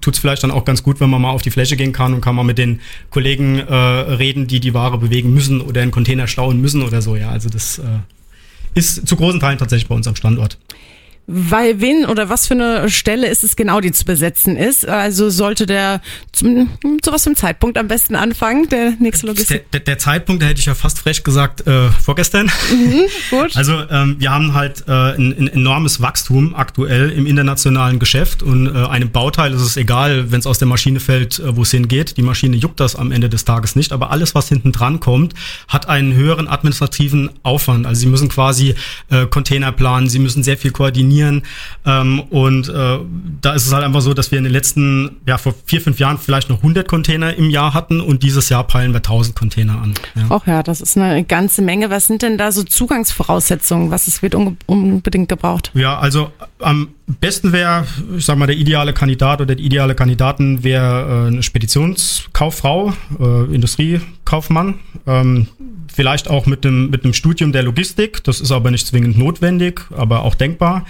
tut 0.00 0.14
es 0.14 0.20
vielleicht 0.20 0.42
dann 0.42 0.50
auch 0.50 0.64
ganz 0.64 0.82
gut, 0.82 1.00
wenn 1.00 1.10
man 1.10 1.22
mal 1.22 1.30
auf 1.30 1.42
die 1.42 1.50
Fläche 1.50 1.76
gehen 1.76 1.92
kann 1.92 2.14
und 2.14 2.20
kann 2.20 2.34
mal 2.34 2.42
mit 2.42 2.58
den 2.58 2.80
Kollegen 3.10 3.58
äh, 3.58 3.74
reden, 3.74 4.48
die 4.48 4.58
die 4.58 4.74
Ware 4.74 4.98
bewegen 4.98 5.32
müssen 5.32 5.60
oder 5.60 5.82
einen 5.82 5.92
Container 5.92 6.26
stauen 6.26 6.60
müssen 6.60 6.82
oder 6.82 7.00
so. 7.00 7.14
Ja, 7.14 7.30
also 7.30 7.48
das 7.48 7.78
äh, 7.78 7.82
ist 8.74 9.06
zu 9.06 9.14
großen 9.14 9.38
Teilen 9.38 9.58
tatsächlich 9.58 9.88
bei 9.88 9.94
uns 9.94 10.08
am 10.08 10.16
Standort. 10.16 10.58
Weil 11.28 11.80
wen 11.80 12.06
oder 12.06 12.28
was 12.28 12.46
für 12.46 12.54
eine 12.54 12.88
Stelle 12.88 13.26
ist 13.26 13.42
es 13.42 13.56
genau, 13.56 13.80
die 13.80 13.90
zu 13.90 14.04
besetzen 14.04 14.56
ist? 14.56 14.86
Also 14.86 15.28
sollte 15.28 15.66
der 15.66 16.00
zum, 16.30 16.68
zu 17.02 17.12
was 17.12 17.24
für 17.24 17.30
einem 17.30 17.36
Zeitpunkt 17.36 17.78
am 17.78 17.88
besten 17.88 18.14
anfangen, 18.14 18.68
der 18.68 18.92
nächste 19.00 19.26
Logistik? 19.26 19.68
Der, 19.72 19.80
der, 19.80 19.94
der 19.94 19.98
Zeitpunkt, 19.98 20.40
da 20.40 20.46
hätte 20.46 20.60
ich 20.60 20.66
ja 20.66 20.76
fast 20.76 21.00
frech 21.00 21.24
gesagt, 21.24 21.66
äh, 21.66 21.90
vorgestern. 21.90 22.48
Mhm, 22.70 23.06
gut. 23.30 23.56
Also 23.56 23.72
ähm, 23.90 24.16
wir 24.20 24.30
haben 24.30 24.54
halt 24.54 24.84
äh, 24.86 24.92
ein, 24.92 25.36
ein 25.36 25.48
enormes 25.48 26.00
Wachstum 26.00 26.54
aktuell 26.54 27.10
im 27.10 27.26
internationalen 27.26 27.98
Geschäft 27.98 28.44
und 28.44 28.68
äh, 28.68 28.86
einem 28.86 29.10
Bauteil 29.10 29.52
ist 29.52 29.62
es 29.62 29.76
egal, 29.76 30.30
wenn 30.30 30.38
es 30.38 30.46
aus 30.46 30.58
der 30.58 30.68
Maschine 30.68 31.00
fällt, 31.00 31.40
äh, 31.40 31.56
wo 31.56 31.62
es 31.62 31.72
hingeht. 31.72 32.18
Die 32.18 32.22
Maschine 32.22 32.56
juckt 32.56 32.78
das 32.78 32.94
am 32.94 33.10
Ende 33.10 33.28
des 33.28 33.44
Tages 33.44 33.74
nicht, 33.74 33.90
aber 33.90 34.12
alles, 34.12 34.36
was 34.36 34.48
hinten 34.48 34.70
dran 34.70 35.00
kommt, 35.00 35.34
hat 35.66 35.88
einen 35.88 36.14
höheren 36.14 36.46
administrativen 36.46 37.30
Aufwand. 37.42 37.84
Also 37.84 38.02
sie 38.02 38.06
müssen 38.06 38.28
quasi 38.28 38.76
äh, 39.10 39.26
Container 39.26 39.72
planen, 39.72 40.08
sie 40.08 40.20
müssen 40.20 40.44
sehr 40.44 40.56
viel 40.56 40.70
koordinieren 40.70 41.15
trainieren. 41.16 41.42
Ähm, 41.84 42.20
und 42.30 42.68
äh, 42.68 42.98
da 43.40 43.54
ist 43.54 43.66
es 43.66 43.72
halt 43.72 43.84
einfach 43.84 44.00
so, 44.00 44.14
dass 44.14 44.30
wir 44.30 44.38
in 44.38 44.44
den 44.44 44.52
letzten, 44.52 45.16
ja, 45.26 45.38
vor 45.38 45.54
vier, 45.64 45.80
fünf 45.80 45.98
Jahren 45.98 46.18
vielleicht 46.18 46.48
noch 46.48 46.58
100 46.58 46.86
Container 46.86 47.34
im 47.34 47.50
Jahr 47.50 47.74
hatten 47.74 48.00
und 48.00 48.22
dieses 48.22 48.48
Jahr 48.48 48.64
peilen 48.64 48.92
wir 48.92 48.98
1000 48.98 49.36
Container 49.36 49.80
an. 49.80 49.94
Ja. 50.14 50.26
Ach 50.30 50.46
ja, 50.46 50.62
das 50.62 50.80
ist 50.80 50.96
eine 50.96 51.24
ganze 51.24 51.62
Menge. 51.62 51.90
Was 51.90 52.06
sind 52.06 52.22
denn 52.22 52.38
da 52.38 52.52
so 52.52 52.62
Zugangsvoraussetzungen? 52.62 53.90
Was 53.90 54.06
es 54.06 54.22
wird 54.22 54.34
unbedingt 54.34 55.28
gebraucht? 55.28 55.70
Ja, 55.74 55.98
also 55.98 56.30
am 56.58 56.88
besten 57.20 57.52
wäre, 57.52 57.86
ich 58.16 58.24
sag 58.24 58.38
mal, 58.38 58.46
der 58.46 58.56
ideale 58.56 58.92
Kandidat 58.92 59.40
oder 59.40 59.54
die 59.54 59.64
ideale 59.64 59.94
Kandidatin 59.94 60.64
wäre 60.64 61.24
äh, 61.24 61.26
eine 61.28 61.42
Speditionskauffrau, 61.42 62.94
äh, 63.20 63.54
Industriekaufmann. 63.54 64.74
Ähm, 65.06 65.48
vielleicht 65.92 66.28
auch 66.28 66.46
mit 66.46 66.66
einem, 66.66 66.90
mit 66.90 67.04
einem 67.04 67.12
Studium 67.12 67.52
der 67.52 67.62
Logistik. 67.62 68.24
Das 68.24 68.40
ist 68.40 68.52
aber 68.52 68.70
nicht 68.70 68.86
zwingend 68.86 69.18
notwendig, 69.18 69.82
aber 69.96 70.22
auch 70.22 70.34
denkbar. 70.34 70.86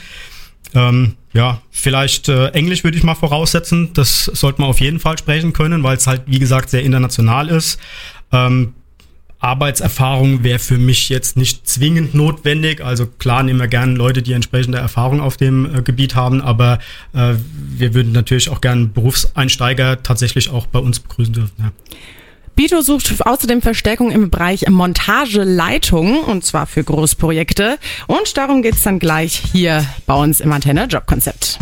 Ähm, 0.75 1.15
ja, 1.33 1.61
vielleicht 1.71 2.29
äh, 2.29 2.49
Englisch 2.49 2.83
würde 2.83 2.97
ich 2.97 3.05
mal 3.05 3.15
voraussetzen. 3.15 3.91
Das 3.95 4.25
sollte 4.25 4.61
man 4.61 4.71
auf 4.71 4.81
jeden 4.81 5.01
Fall 5.01 5.19
sprechen 5.19 5.53
können, 5.53 5.83
weil 5.83 5.97
es 5.97 6.07
halt, 6.07 6.23
wie 6.27 6.39
gesagt, 6.39 6.71
sehr 6.71 6.83
international 6.83 7.49
ist. 7.49 7.79
Ähm, 8.33 8.75
Arbeitserfahrung 9.47 10.43
wäre 10.43 10.59
für 10.59 10.77
mich 10.77 11.09
jetzt 11.09 11.37
nicht 11.37 11.69
zwingend 11.69 12.15
notwendig. 12.15 12.85
Also 12.85 13.07
klar 13.07 13.45
nehmen 13.45 13.61
wir 13.61 13.69
gerne 13.69 13.95
Leute, 13.95 14.21
die 14.21 14.33
entsprechende 14.33 14.79
Erfahrung 14.79 15.21
auf 15.21 15.37
dem 15.37 15.73
äh, 15.73 15.83
Gebiet 15.83 16.17
haben, 16.17 16.41
aber 16.41 16.81
äh, 17.15 17.35
wir 17.55 17.95
würden 17.95 18.13
natürlich 18.13 18.51
auch 18.51 18.61
gerne 18.61 18.87
Berufseinsteiger 18.87 20.03
tatsächlich 20.03 20.51
auch 20.51 20.67
bei 20.67 20.81
uns 20.81 20.99
begrüßen 20.99 21.33
dürfen. 21.33 21.55
Ja. 21.59 21.71
Bito 22.57 22.81
sucht 22.81 23.15
außerdem 23.25 23.63
Verstärkung 23.63 24.11
im 24.11 24.31
Bereich 24.31 24.67
Montageleitung 24.69 26.25
und 26.25 26.45
zwar 26.45 26.67
für 26.67 26.83
Großprojekte. 26.83 27.79
Und 28.09 28.37
darum 28.37 28.63
geht's 28.63 28.83
dann 28.83 28.99
gleich 28.99 29.43
hier 29.53 29.87
bei 30.07 30.15
uns 30.15 30.41
im 30.41 30.51
Antenne 30.51 30.87
Jobkonzept. 30.87 31.59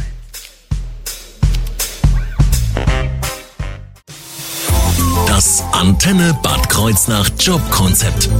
Das 5.45 5.63
Antenne 5.73 6.35
Bad 6.43 6.71
Kreuznach 6.71 7.29
Jobkonzept. 7.39 8.31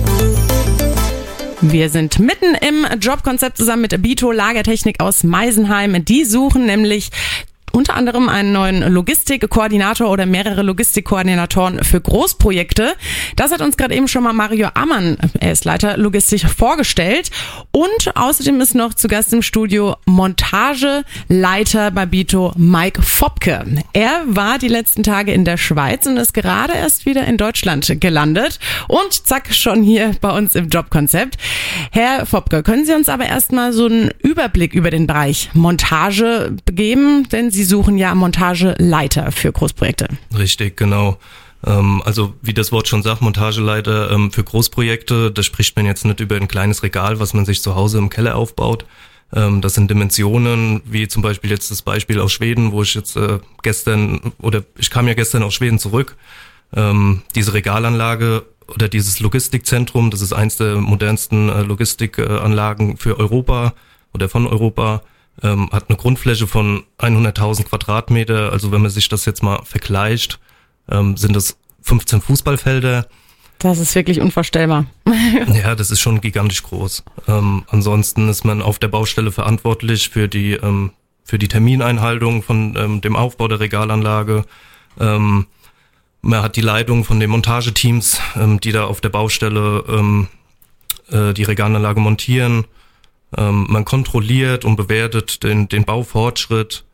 Wir 1.61 1.91
sind 1.91 2.19
mitten 2.19 2.55
im 2.55 2.87
Jobkonzept 2.99 3.59
zusammen 3.59 3.83
mit 3.83 4.01
Bito 4.01 4.33
Lagertechnik 4.33 5.01
aus 5.01 5.23
Meisenheim. 5.23 6.03
Die 6.07 6.25
suchen 6.25 6.65
nämlich 6.65 7.11
unter 7.75 7.95
anderem 7.95 8.29
einen 8.29 8.53
neuen 8.53 8.93
Logistikkoordinator 8.93 10.09
oder 10.09 10.27
mehrere 10.27 10.63
Logistikkoordinatoren 10.63 11.83
für 11.83 12.01
Großprojekte. 12.01 12.95
Das 13.35 13.51
hat 13.51 13.61
uns 13.61 13.77
gerade 13.77 13.95
eben 13.95 14.07
schon 14.07 14.23
mal 14.23 14.33
Mario 14.33 14.69
Ammann, 14.75 15.17
er 15.41 15.53
ist 15.53 15.65
Leiter 15.65 15.97
Logistik, 15.97 16.43
vorgestellt. 16.43 17.31
Und 17.73 18.17
außerdem 18.17 18.61
ist 18.61 18.77
noch 18.77 18.95
zu 18.95 19.09
Gast 19.09 19.33
im 19.33 19.43
Studio 19.43 19.97
Montageleiter 20.07 21.91
bei 21.91 22.07
Bito 22.07 22.53
Mike 22.57 23.03
Fopke. 23.03 23.65
Er 23.93 24.23
war 24.27 24.59
die 24.59 24.69
letzten 24.69 25.03
Tage 25.03 25.33
in 25.33 25.45
der 25.45 25.57
Schweiz 25.57 26.07
und 26.07 26.17
ist 26.17 26.33
gerade 26.33 26.75
erst 26.75 27.07
wieder 27.07 27.27
in 27.27 27.37
Deutschland 27.37 28.01
gelandet 28.01 28.61
und 28.87 29.27
zack, 29.27 29.53
schon 29.53 29.83
hier 29.83 30.13
bei 30.21 30.31
uns 30.31 30.55
im 30.55 30.69
Jobkonzept. 30.69 31.39
Herr 31.91 32.25
Fopke, 32.25 32.63
können 32.63 32.87
Sie 32.87 32.95
uns 32.95 33.09
aber 33.09 33.27
erstmal 33.27 33.73
so 33.73 33.87
einen 33.87 34.11
Überblick 34.23 34.75
über 34.75 34.91
den 34.91 35.09
Bereich 35.09 35.51
Montage 35.55 36.57
geben? 36.67 37.29
Denn 37.31 37.51
Sie 37.51 37.64
Sie 37.65 37.71
suchen 37.71 37.97
ja 37.97 38.15
Montageleiter 38.15 39.33
für 39.33 39.51
Großprojekte. 39.51 40.09
Richtig, 40.37 40.77
genau. 40.77 41.17
Ähm, 41.67 42.03
also 42.05 42.35
wie 42.43 42.53
das 42.53 42.73
Wort 42.73 42.89
schon 42.89 43.03
sagt, 43.03 43.23
Montageleiter 43.23 44.11
ähm, 44.11 44.31
für 44.31 44.45
Großprojekte, 44.45 45.33
da 45.33 45.43
spricht 45.43 45.75
man 45.75 45.87
jetzt 45.87 46.05
nicht 46.05 46.21
über 46.21 46.37
ein 46.37 46.47
kleines 46.47 46.83
Regal, 46.83 47.21
was 47.21 47.33
man 47.33 47.47
sich 47.47 47.63
zu 47.63 47.75
Hause 47.75 47.97
im 47.97 48.11
Keller 48.11 48.37
aufbaut. 48.37 48.85
Ähm, 49.33 49.63
das 49.63 49.73
sind 49.73 49.91
Dimensionen, 49.91 50.83
wie 50.85 51.09
zum 51.09 51.23
Beispiel 51.23 51.49
jetzt 51.49 51.71
das 51.71 51.81
Beispiel 51.81 52.21
aus 52.21 52.33
Schweden, 52.33 52.71
wo 52.71 52.83
ich 52.83 52.95
jetzt 52.95 53.17
äh, 53.17 53.39
gestern 53.63 54.21
oder 54.43 54.63
ich 54.77 54.91
kam 54.91 55.09
ja 55.09 55.15
gestern 55.15 55.43
aus 55.43 55.55
Schweden 55.55 55.79
zurück. 55.79 56.17
Diese 57.37 57.55
Regalanlage 57.55 58.45
oder 58.67 58.89
dieses 58.89 59.21
Logistikzentrum, 59.21 60.11
das 60.11 60.21
ist 60.21 60.33
eins 60.33 60.57
der 60.57 60.75
modernsten 60.77 61.49
äh, 61.49 61.63
Logistikanlagen 61.63 62.97
für 62.97 63.17
Europa 63.17 63.75
oder 64.13 64.29
von 64.29 64.49
Europa 64.49 65.03
ähm, 65.43 65.71
hat 65.73 65.89
eine 65.89 65.99
Grundfläche 65.99 66.47
von 66.47 66.85
100.000 66.99 67.65
Quadratmeter. 67.65 68.53
Also 68.53 68.73
wenn 68.73 68.83
man 68.83 68.91
sich 68.91 69.09
das 69.09 69.25
jetzt 69.25 69.43
mal 69.43 69.61
vergleicht, 69.65 70.39
ähm, 70.91 71.17
sind 71.17 71.35
das 71.35 71.57
15 71.83 72.21
Fußballfelder. 72.21 73.07
Das 73.59 73.79
ist 73.79 73.95
wirklich 73.95 74.21
unvorstellbar. 74.21 74.87
ja, 75.55 75.75
das 75.75 75.91
ist 75.91 76.01
schon 76.01 76.21
gigantisch 76.21 76.63
groß. 76.63 77.05
Ähm, 77.29 77.65
ansonsten 77.69 78.29
ist 78.29 78.45
man 78.45 78.63
auf 78.63 78.79
der 78.79 78.89
Baustelle 78.89 79.33
verantwortlich 79.33 80.11
für 80.11 80.29
die 80.29 80.53
ähm, 80.53 80.91
für 81.25 81.39
die 81.39 81.49
Termineinhaltung 81.49 82.43
von 82.43 82.77
ähm, 82.77 83.01
dem 83.01 83.17
Aufbau 83.17 83.49
der 83.49 83.61
Regalanlage. 83.61 84.45
Ähm, 85.01 85.47
man 86.21 86.43
hat 86.43 86.57
die 86.57 86.61
Leitung 86.61 87.05
von 87.05 87.19
den 87.19 87.31
Montageteams, 87.31 88.21
ähm, 88.37 88.61
die 88.61 88.73
da 88.73 88.85
auf 88.85 89.01
der 89.01 89.09
Baustelle 89.09 89.85
ähm, 89.89 90.29
äh, 91.11 91.33
die 91.33 91.45
Regalanlage 91.45 92.01
montieren. 92.01 92.67
Ähm, 93.37 93.67
man 93.69 93.85
kontrolliert 93.85 94.65
und 94.65 94.77
bewertet 94.77 95.43
den, 95.43 95.69
den 95.69 95.85
Baufortschritt 95.85 96.85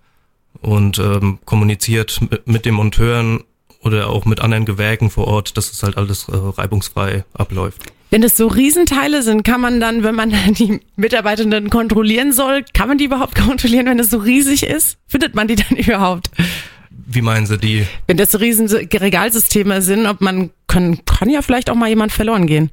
und 0.60 0.98
ähm, 0.98 1.38
kommuniziert 1.44 2.20
mit, 2.30 2.46
mit 2.46 2.64
den 2.64 2.74
Monteuren 2.74 3.44
oder 3.82 4.08
auch 4.08 4.24
mit 4.24 4.40
anderen 4.40 4.66
Gewerken 4.66 5.10
vor 5.10 5.26
Ort, 5.26 5.56
dass 5.56 5.72
es 5.72 5.82
halt 5.82 5.96
alles 5.96 6.28
äh, 6.28 6.32
reibungsfrei 6.34 7.24
abläuft. 7.32 7.82
Wenn 8.10 8.22
das 8.22 8.36
so 8.36 8.48
Riesenteile 8.48 9.22
sind, 9.22 9.44
kann 9.44 9.60
man 9.60 9.80
dann, 9.80 10.02
wenn 10.02 10.14
man 10.14 10.30
die 10.54 10.80
Mitarbeitenden 10.96 11.70
kontrollieren 11.70 12.32
soll, 12.32 12.64
kann 12.74 12.88
man 12.88 12.98
die 12.98 13.04
überhaupt 13.04 13.34
kontrollieren, 13.46 13.86
wenn 13.86 13.98
es 13.98 14.10
so 14.10 14.18
riesig 14.18 14.64
ist? 14.64 14.98
Findet 15.06 15.34
man 15.34 15.48
die 15.48 15.56
dann 15.56 15.76
überhaupt? 15.76 16.30
Wie 17.12 17.22
meinen 17.22 17.46
Sie 17.46 17.58
die? 17.58 17.86
Wenn 18.06 18.18
das 18.18 18.30
so 18.30 18.38
riesen 18.38 18.68
Regalsysteme 18.68 19.82
sind, 19.82 20.06
ob 20.06 20.20
man 20.20 20.50
kann, 20.68 21.04
kann 21.06 21.28
ja 21.28 21.42
vielleicht 21.42 21.68
auch 21.68 21.74
mal 21.74 21.88
jemand 21.88 22.12
verloren 22.12 22.46
gehen. 22.46 22.70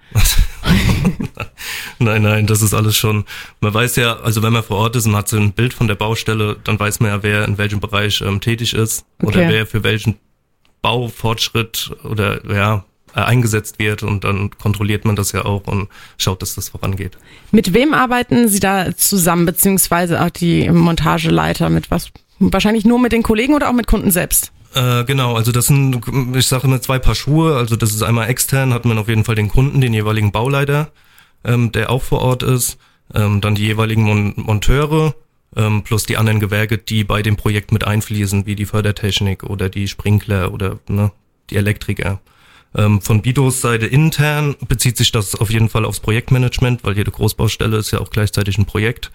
nein, 2.00 2.22
nein, 2.22 2.48
das 2.48 2.62
ist 2.62 2.74
alles 2.74 2.96
schon. 2.96 3.26
Man 3.62 3.74
weiß 3.74 3.96
ja, 3.98 4.18
also 4.18 4.44
wenn 4.44 4.54
man 4.54 4.64
vor 4.64 4.78
Ort 4.78 4.96
ist 4.96 5.06
und 5.06 5.16
hat 5.16 5.28
so 5.28 5.38
ein 5.38 5.52
Bild 5.54 5.74
von 5.74 5.88
der 5.88 5.96
Baustelle, 5.96 6.58
dann 6.64 6.80
weiß 6.80 7.00
man 7.00 7.12
ja, 7.12 7.24
wer 7.24 7.46
in 7.46 7.58
welchem 7.58 7.80
Bereich 7.80 8.22
ähm, 8.22 8.42
tätig 8.42 8.74
ist 8.74 9.06
okay. 9.22 9.28
oder 9.28 9.50
wer 9.50 9.66
für 9.66 9.84
welchen 9.84 10.16
Baufortschritt 10.82 11.92
oder 12.04 12.40
ja 12.54 12.86
äh, 13.16 13.22
eingesetzt 13.22 13.80
wird 13.80 14.04
und 14.04 14.24
dann 14.24 14.52
kontrolliert 14.52 15.06
man 15.06 15.16
das 15.16 15.32
ja 15.32 15.46
auch 15.46 15.68
und 15.68 15.90
schaut, 16.18 16.42
dass 16.42 16.56
das 16.56 16.70
vorangeht. 16.70 17.18
Mit 17.52 17.74
wem 17.74 17.94
arbeiten 17.94 18.48
Sie 18.48 18.60
da 18.60 18.96
zusammen, 18.96 19.46
beziehungsweise 19.46 20.22
auch 20.22 20.30
die 20.30 20.70
Montageleiter? 20.70 21.70
Mit 21.70 21.90
was 21.90 22.12
Wahrscheinlich 22.40 22.86
nur 22.86 23.00
mit 23.00 23.12
den 23.12 23.24
Kollegen 23.24 23.56
oder 23.56 23.70
auch 23.70 23.74
mit 23.74 23.88
Kunden 23.88 24.12
selbst? 24.12 24.52
Äh, 24.74 25.06
genau, 25.06 25.36
also 25.36 25.52
das 25.52 25.68
sind, 25.68 26.02
ich 26.36 26.48
sage 26.48 26.68
immer 26.68 26.82
zwei 26.82 27.00
Paar 27.00 27.16
Schuhe. 27.16 27.56
Also 27.56 27.76
das 27.76 27.94
ist 27.94 28.04
einmal 28.04 28.30
extern, 28.30 28.74
hat 28.74 28.86
man 28.86 28.98
auf 28.98 29.08
jeden 29.08 29.24
Fall 29.24 29.36
den 29.36 29.50
Kunden, 29.50 29.82
den 29.82 29.94
jeweiligen 29.94 30.32
Bauleiter, 30.32 30.92
ähm, 31.44 31.72
der 31.72 31.90
auch 31.90 32.04
vor 32.04 32.22
Ort 32.22 32.44
ist, 32.44 32.78
ähm, 33.14 33.42
dann 33.42 33.56
die 33.56 33.64
jeweiligen 33.64 34.04
Mon 34.04 34.34
Monteure 34.36 35.16
ähm, 35.56 35.84
plus 35.84 36.06
die 36.06 36.18
anderen 36.18 36.40
Gewerke, 36.40 36.78
die 36.78 37.04
bei 37.04 37.22
dem 37.22 37.38
Projekt 37.38 37.72
mit 37.72 37.86
einfließen, 37.86 38.46
wie 38.46 38.56
die 38.56 38.66
Fördertechnik 38.66 39.44
oder 39.44 39.70
die 39.70 39.88
Sprinkler 39.88 40.54
oder 40.54 40.80
ne, 40.88 41.12
die 41.50 41.56
Elektriker. 41.56 42.20
Ähm, 42.76 43.02
von 43.02 43.22
Bidos 43.22 43.62
Seite 43.62 43.88
intern 43.88 44.56
bezieht 44.68 44.98
sich 44.98 45.12
das 45.12 45.36
auf 45.36 45.50
jeden 45.50 45.70
Fall 45.70 45.86
aufs 45.86 46.00
Projektmanagement, 46.02 46.84
weil 46.84 46.98
jede 46.98 47.12
Großbaustelle 47.12 47.78
ist 47.78 47.92
ja 47.92 48.00
auch 48.00 48.10
gleichzeitig 48.10 48.58
ein 48.58 48.66
Projekt. 48.66 49.12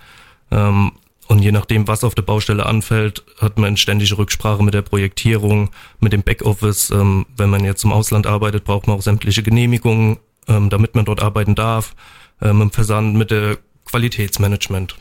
Ähm, 0.51 0.93
und 1.33 1.39
je 1.39 1.51
nachdem, 1.51 1.89
was 1.89 2.05
auf 2.05 2.15
der 2.15 2.21
Baustelle 2.21 2.67
anfällt, 2.67 3.25
hat 3.41 3.59
man 3.59 3.79
ständige 3.79 4.19
Rücksprache 4.19 4.63
mit 4.63 4.75
der 4.75 4.83
Projektierung, 4.83 5.71
mit 5.99 6.13
dem 6.13 6.23
Backoffice. 6.23 6.91
Ähm, 6.91 7.25
wenn 7.39 7.49
man 7.49 7.65
jetzt 7.65 7.85
im 7.85 7.93
Ausland 7.93 8.27
arbeitet, 8.27 8.65
braucht 8.65 8.87
man 8.87 8.99
auch 8.99 9.03
sämtliche 9.03 9.43
Genehmigungen, 9.43 10.19
ähm, 10.47 10.69
damit 10.69 10.95
man 10.95 11.07
dort 11.07 11.23
arbeiten 11.23 11.55
darf. 11.55 11.95
Ähm, 12.43 12.61
Im 12.61 12.71
Versand 12.71 13.15
mit 13.15 13.31
der 13.31 13.57
Qualitätsmanagement. 13.87 14.95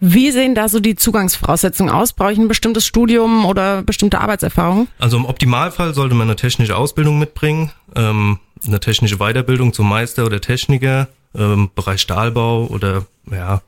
Wie 0.00 0.30
sehen 0.32 0.54
da 0.54 0.68
so 0.68 0.80
die 0.80 0.96
Zugangsvoraussetzungen 0.96 1.94
aus? 1.94 2.12
Brauche 2.12 2.32
ich 2.32 2.38
ein 2.38 2.46
bestimmtes 2.46 2.84
Studium 2.84 3.46
oder 3.46 3.80
bestimmte 3.80 4.20
Arbeitserfahrung? 4.20 4.88
Also 4.98 5.16
im 5.16 5.24
Optimalfall 5.24 5.94
sollte 5.94 6.14
man 6.14 6.28
eine 6.28 6.36
technische 6.36 6.76
Ausbildung 6.76 7.18
mitbringen, 7.18 7.72
ähm, 7.96 8.38
eine 8.66 8.80
technische 8.80 9.16
Weiterbildung 9.16 9.72
zum 9.72 9.88
Meister 9.88 10.26
oder 10.26 10.42
Techniker, 10.42 11.08
ähm, 11.34 11.70
Bereich 11.74 12.02
Stahlbau 12.02 12.66
oder 12.66 13.06
ja, 13.30 13.62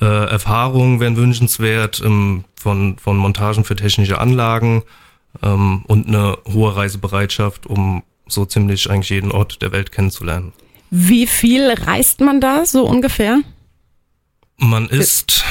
äh, 0.00 0.04
Erfahrungen 0.04 1.00
wären 1.00 1.16
wünschenswert 1.16 2.00
ähm, 2.04 2.44
von, 2.54 2.98
von 2.98 3.16
Montagen 3.16 3.64
für 3.64 3.76
technische 3.76 4.18
Anlagen 4.18 4.82
ähm, 5.42 5.84
und 5.86 6.08
eine 6.08 6.38
hohe 6.52 6.76
Reisebereitschaft, 6.76 7.66
um 7.66 8.02
so 8.26 8.44
ziemlich 8.44 8.90
eigentlich 8.90 9.10
jeden 9.10 9.32
Ort 9.32 9.62
der 9.62 9.72
Welt 9.72 9.92
kennenzulernen. 9.92 10.52
Wie 10.90 11.26
viel 11.26 11.70
reist 11.70 12.20
man 12.20 12.40
da 12.40 12.64
so 12.64 12.86
ungefähr? 12.86 13.40
Man 14.56 14.88
ist 14.88 15.44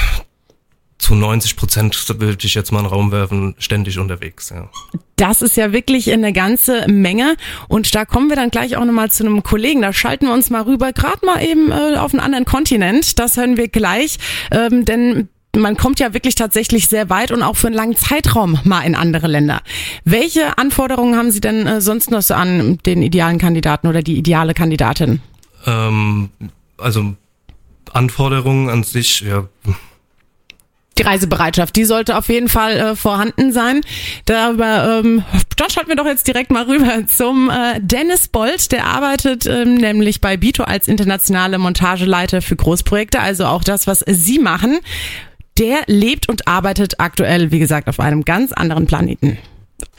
zu 1.08 1.14
90 1.14 1.56
Prozent, 1.56 2.20
würde 2.20 2.36
ich 2.44 2.54
jetzt 2.54 2.70
mal 2.70 2.80
in 2.80 2.84
den 2.84 2.92
Raum 2.92 3.12
werfen, 3.12 3.54
ständig 3.56 3.98
unterwegs. 3.98 4.50
Ja. 4.50 4.68
Das 5.16 5.40
ist 5.40 5.56
ja 5.56 5.72
wirklich 5.72 6.12
eine 6.12 6.34
ganze 6.34 6.86
Menge. 6.86 7.36
Und 7.66 7.94
da 7.94 8.04
kommen 8.04 8.28
wir 8.28 8.36
dann 8.36 8.50
gleich 8.50 8.76
auch 8.76 8.84
nochmal 8.84 9.10
zu 9.10 9.24
einem 9.24 9.42
Kollegen. 9.42 9.80
Da 9.80 9.94
schalten 9.94 10.26
wir 10.26 10.34
uns 10.34 10.50
mal 10.50 10.60
rüber, 10.60 10.92
gerade 10.92 11.24
mal 11.24 11.42
eben 11.42 11.72
äh, 11.72 11.96
auf 11.96 12.12
einen 12.12 12.20
anderen 12.20 12.44
Kontinent. 12.44 13.18
Das 13.18 13.38
hören 13.38 13.56
wir 13.56 13.68
gleich. 13.68 14.18
Ähm, 14.50 14.84
denn 14.84 15.30
man 15.56 15.78
kommt 15.78 15.98
ja 15.98 16.12
wirklich 16.12 16.34
tatsächlich 16.34 16.88
sehr 16.88 17.08
weit 17.08 17.32
und 17.32 17.42
auch 17.42 17.56
für 17.56 17.68
einen 17.68 17.76
langen 17.76 17.96
Zeitraum 17.96 18.60
mal 18.64 18.82
in 18.82 18.94
andere 18.94 19.28
Länder. 19.28 19.62
Welche 20.04 20.58
Anforderungen 20.58 21.16
haben 21.16 21.30
Sie 21.30 21.40
denn 21.40 21.66
äh, 21.66 21.80
sonst 21.80 22.10
noch 22.10 22.20
so 22.20 22.34
an 22.34 22.80
den 22.84 23.00
idealen 23.00 23.38
Kandidaten 23.38 23.86
oder 23.86 24.02
die 24.02 24.18
ideale 24.18 24.52
Kandidatin? 24.52 25.22
Ähm, 25.64 26.28
also 26.76 27.14
Anforderungen 27.94 28.68
an 28.68 28.82
sich, 28.82 29.20
ja. 29.22 29.48
Die 30.98 31.02
Reisebereitschaft, 31.02 31.76
die 31.76 31.84
sollte 31.84 32.16
auf 32.16 32.28
jeden 32.28 32.48
Fall 32.48 32.76
äh, 32.76 32.96
vorhanden 32.96 33.52
sein. 33.52 33.82
Darüber, 34.24 35.00
ähm, 35.04 35.22
dann 35.56 35.70
schalten 35.70 35.88
wir 35.88 35.96
doch 35.96 36.06
jetzt 36.06 36.26
direkt 36.26 36.50
mal 36.50 36.64
rüber 36.64 37.06
zum 37.06 37.50
äh, 37.50 37.80
Dennis 37.80 38.28
Bolt. 38.28 38.72
Der 38.72 38.86
arbeitet 38.86 39.46
ähm, 39.46 39.74
nämlich 39.74 40.20
bei 40.20 40.36
Bito 40.36 40.64
als 40.64 40.88
internationale 40.88 41.58
Montageleiter 41.58 42.42
für 42.42 42.56
Großprojekte, 42.56 43.20
also 43.20 43.46
auch 43.46 43.62
das, 43.62 43.86
was 43.86 44.04
Sie 44.06 44.38
machen. 44.38 44.78
Der 45.58 45.82
lebt 45.86 46.28
und 46.28 46.46
arbeitet 46.46 47.00
aktuell, 47.00 47.50
wie 47.50 47.58
gesagt, 47.58 47.88
auf 47.88 48.00
einem 48.00 48.24
ganz 48.24 48.52
anderen 48.52 48.86
Planeten. 48.86 49.38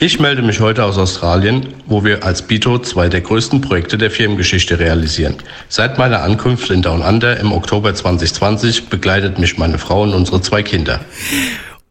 Ich 0.02 0.18
melde 0.18 0.40
mich 0.40 0.60
heute 0.60 0.84
aus 0.84 0.96
Australien, 0.96 1.74
wo 1.86 2.04
wir 2.04 2.24
als 2.24 2.40
Bito 2.40 2.78
zwei 2.78 3.10
der 3.10 3.20
größten 3.20 3.60
Projekte 3.60 3.98
der 3.98 4.10
Firmengeschichte 4.10 4.78
realisieren. 4.78 5.36
Seit 5.68 5.98
meiner 5.98 6.22
Ankunft 6.22 6.70
in 6.70 6.80
Down 6.80 7.02
Under 7.02 7.38
im 7.38 7.52
Oktober 7.52 7.94
2020 7.94 8.86
begleitet 8.88 9.38
mich 9.38 9.58
meine 9.58 9.78
Frau 9.78 10.02
und 10.02 10.14
unsere 10.14 10.40
zwei 10.40 10.62
Kinder. 10.62 11.00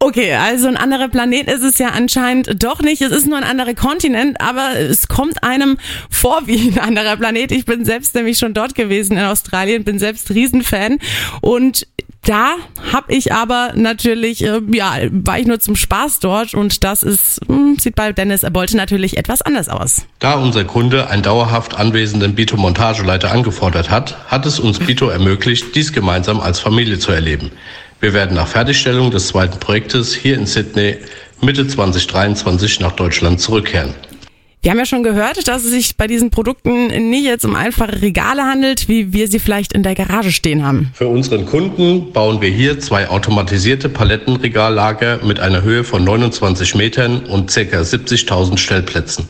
Okay, 0.00 0.34
also 0.34 0.66
ein 0.66 0.76
anderer 0.76 1.08
Planet 1.08 1.46
ist 1.48 1.62
es 1.62 1.78
ja 1.78 1.90
anscheinend 1.90 2.62
doch 2.62 2.80
nicht. 2.80 3.00
Es 3.00 3.12
ist 3.12 3.28
nur 3.28 3.38
ein 3.38 3.44
anderer 3.44 3.74
Kontinent, 3.74 4.40
aber 4.40 4.76
es 4.76 5.06
kommt 5.06 5.44
einem 5.44 5.78
vor 6.08 6.46
wie 6.46 6.70
ein 6.70 6.78
anderer 6.78 7.16
Planet. 7.16 7.52
Ich 7.52 7.64
bin 7.64 7.84
selbst 7.84 8.14
nämlich 8.14 8.38
schon 8.38 8.54
dort 8.54 8.74
gewesen 8.74 9.18
in 9.18 9.24
Australien, 9.24 9.84
bin 9.84 9.98
selbst 9.98 10.30
Riesenfan 10.30 10.98
und 11.42 11.86
da 12.22 12.56
habe 12.92 13.14
ich 13.14 13.32
aber 13.32 13.72
natürlich, 13.74 14.44
äh, 14.44 14.60
ja, 14.72 14.96
war 15.10 15.38
ich 15.38 15.46
nur 15.46 15.58
zum 15.58 15.74
Spaß 15.74 16.20
dort 16.20 16.54
und 16.54 16.84
das 16.84 17.02
ist, 17.02 17.40
mh, 17.48 17.56
hm, 17.56 17.78
sieht 17.78 17.94
bei 17.94 18.12
Dennis 18.12 18.44
Bolte 18.52 18.76
natürlich 18.76 19.16
etwas 19.16 19.42
anders 19.42 19.68
aus. 19.68 20.02
Da 20.18 20.34
unser 20.34 20.64
Kunde 20.64 21.08
einen 21.08 21.22
dauerhaft 21.22 21.74
anwesenden 21.74 22.34
Bito-Montageleiter 22.34 23.32
angefordert 23.32 23.90
hat, 23.90 24.16
hat 24.28 24.44
es 24.44 24.60
uns 24.60 24.78
Bito 24.78 25.08
ermöglicht, 25.08 25.74
dies 25.74 25.92
gemeinsam 25.92 26.40
als 26.40 26.60
Familie 26.60 26.98
zu 26.98 27.12
erleben. 27.12 27.50
Wir 28.00 28.12
werden 28.12 28.36
nach 28.36 28.48
Fertigstellung 28.48 29.10
des 29.10 29.28
zweiten 29.28 29.58
Projektes 29.58 30.14
hier 30.14 30.34
in 30.34 30.46
Sydney 30.46 30.98
Mitte 31.40 31.66
2023 31.66 32.80
nach 32.80 32.92
Deutschland 32.92 33.40
zurückkehren. 33.40 33.94
Wir 34.62 34.72
haben 34.72 34.78
ja 34.78 34.84
schon 34.84 35.02
gehört, 35.02 35.48
dass 35.48 35.64
es 35.64 35.70
sich 35.70 35.96
bei 35.96 36.06
diesen 36.06 36.28
Produkten 36.28 36.88
nicht 37.08 37.24
jetzt 37.24 37.46
um 37.46 37.56
einfache 37.56 38.02
Regale 38.02 38.42
handelt, 38.42 38.88
wie 38.88 39.14
wir 39.14 39.26
sie 39.26 39.38
vielleicht 39.38 39.72
in 39.72 39.82
der 39.82 39.94
Garage 39.94 40.32
stehen 40.32 40.66
haben. 40.66 40.90
Für 40.92 41.06
unseren 41.06 41.46
Kunden 41.46 42.12
bauen 42.12 42.42
wir 42.42 42.50
hier 42.50 42.78
zwei 42.78 43.08
automatisierte 43.08 43.88
Palettenregallager 43.88 45.20
mit 45.24 45.40
einer 45.40 45.62
Höhe 45.62 45.82
von 45.82 46.04
29 46.04 46.74
Metern 46.74 47.24
und 47.24 47.50
ca. 47.50 47.60
70.000 47.62 48.58
Stellplätzen. 48.58 49.24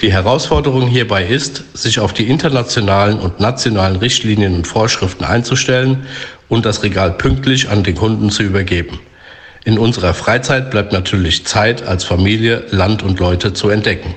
Die 0.00 0.12
Herausforderung 0.12 0.86
hierbei 0.86 1.26
ist, 1.26 1.64
sich 1.76 1.98
auf 1.98 2.12
die 2.12 2.28
internationalen 2.28 3.18
und 3.18 3.40
nationalen 3.40 3.96
Richtlinien 3.96 4.54
und 4.54 4.68
Vorschriften 4.68 5.24
einzustellen 5.24 6.06
und 6.48 6.64
das 6.64 6.84
Regal 6.84 7.14
pünktlich 7.14 7.68
an 7.68 7.82
den 7.82 7.96
Kunden 7.96 8.30
zu 8.30 8.44
übergeben. 8.44 9.00
In 9.64 9.76
unserer 9.76 10.14
Freizeit 10.14 10.70
bleibt 10.70 10.92
natürlich 10.92 11.44
Zeit, 11.46 11.82
als 11.82 12.04
Familie 12.04 12.62
Land 12.70 13.02
und 13.02 13.18
Leute 13.18 13.52
zu 13.54 13.70
entdecken. 13.70 14.14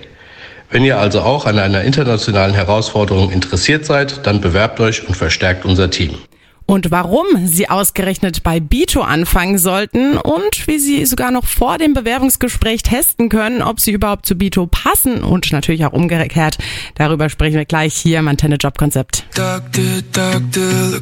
Wenn 0.71 0.86
ihr 0.86 0.97
also 0.97 1.21
auch 1.21 1.45
an 1.45 1.60
einer 1.60 1.84
internationalen 1.84 2.53
Herausforderung 2.53 3.29
interessiert 3.29 3.86
seid, 3.86 4.25
dann 4.25 4.39
bewerbt 4.39 4.79
euch 4.79 5.05
und 5.05 5.15
verstärkt 5.15 5.65
unser 5.65 5.89
Team. 5.89 6.17
Und 6.65 6.89
warum 6.89 7.25
Sie 7.43 7.69
ausgerechnet 7.69 8.43
bei 8.43 8.62
Bito 8.62 9.01
anfangen 9.01 9.57
sollten 9.57 10.15
und 10.15 10.67
wie 10.67 10.79
Sie 10.79 11.05
sogar 11.05 11.29
noch 11.31 11.45
vor 11.45 11.77
dem 11.77 11.93
Bewerbungsgespräch 11.93 12.84
testen 12.84 13.27
können, 13.27 13.62
ob 13.62 13.81
Sie 13.81 13.91
überhaupt 13.91 14.25
zu 14.25 14.36
Bito 14.36 14.67
passen 14.67 15.21
und 15.21 15.51
natürlich 15.51 15.84
auch 15.86 15.91
umgekehrt. 15.91 16.57
Darüber 16.95 17.27
sprechen 17.27 17.57
wir 17.57 17.65
gleich 17.65 17.93
hier 17.93 18.19
im 18.19 18.29
Antenne 18.29 18.55
Job 18.55 18.77
Konzept. 18.77 19.25
Doctor, 19.36 19.84
doctor, 20.13 21.01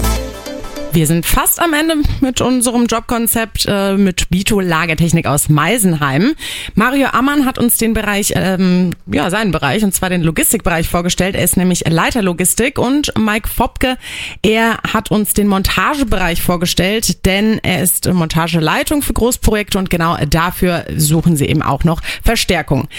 Wir 0.93 1.07
sind 1.07 1.25
fast 1.25 1.61
am 1.61 1.73
Ende 1.73 1.95
mit 2.19 2.41
unserem 2.41 2.85
Jobkonzept 2.85 3.65
äh, 3.65 3.95
mit 3.95 4.29
Bito 4.29 4.59
Lagertechnik 4.59 5.25
aus 5.25 5.47
Meisenheim. 5.47 6.33
Mario 6.75 7.07
Ammann 7.13 7.45
hat 7.45 7.57
uns 7.57 7.77
den 7.77 7.93
Bereich, 7.93 8.33
ähm, 8.35 8.91
ja, 9.05 9.29
seinen 9.29 9.51
Bereich, 9.51 9.85
und 9.85 9.93
zwar 9.93 10.09
den 10.09 10.21
Logistikbereich 10.21 10.89
vorgestellt. 10.89 11.35
Er 11.35 11.45
ist 11.45 11.55
nämlich 11.55 11.87
Leiter 11.87 12.21
Logistik 12.21 12.77
und 12.77 13.13
Mike 13.17 13.47
Fopke, 13.47 13.97
er 14.41 14.79
hat 14.79 15.11
uns 15.11 15.33
den 15.33 15.47
Montagebereich 15.47 16.41
vorgestellt, 16.41 17.25
denn 17.25 17.59
er 17.63 17.81
ist 17.81 18.11
Montageleitung 18.11 19.01
für 19.01 19.13
Großprojekte 19.13 19.77
und 19.77 19.89
genau 19.89 20.17
dafür 20.29 20.85
suchen 20.97 21.37
sie 21.37 21.45
eben 21.45 21.61
auch 21.61 21.85
noch 21.85 22.01
Verstärkung. 22.21 22.89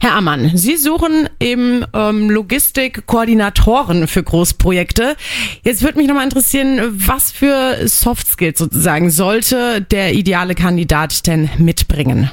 Herr 0.00 0.14
Ammann, 0.14 0.50
Sie 0.54 0.76
suchen 0.76 1.30
eben 1.40 1.86
ähm, 1.94 2.28
Logistikkoordinatoren 2.28 4.06
für 4.06 4.22
Großprojekte. 4.22 5.16
Jetzt 5.62 5.82
würde 5.82 5.96
mich 5.96 6.08
nochmal 6.08 6.24
interessieren, 6.24 6.80
was 6.92 7.37
für 7.38 7.86
Soft 7.86 8.26
Skills 8.26 8.58
sozusagen 8.58 9.10
sollte 9.10 9.80
der 9.80 10.14
ideale 10.14 10.56
Kandidat 10.56 11.26
denn 11.28 11.48
mitbringen? 11.58 12.30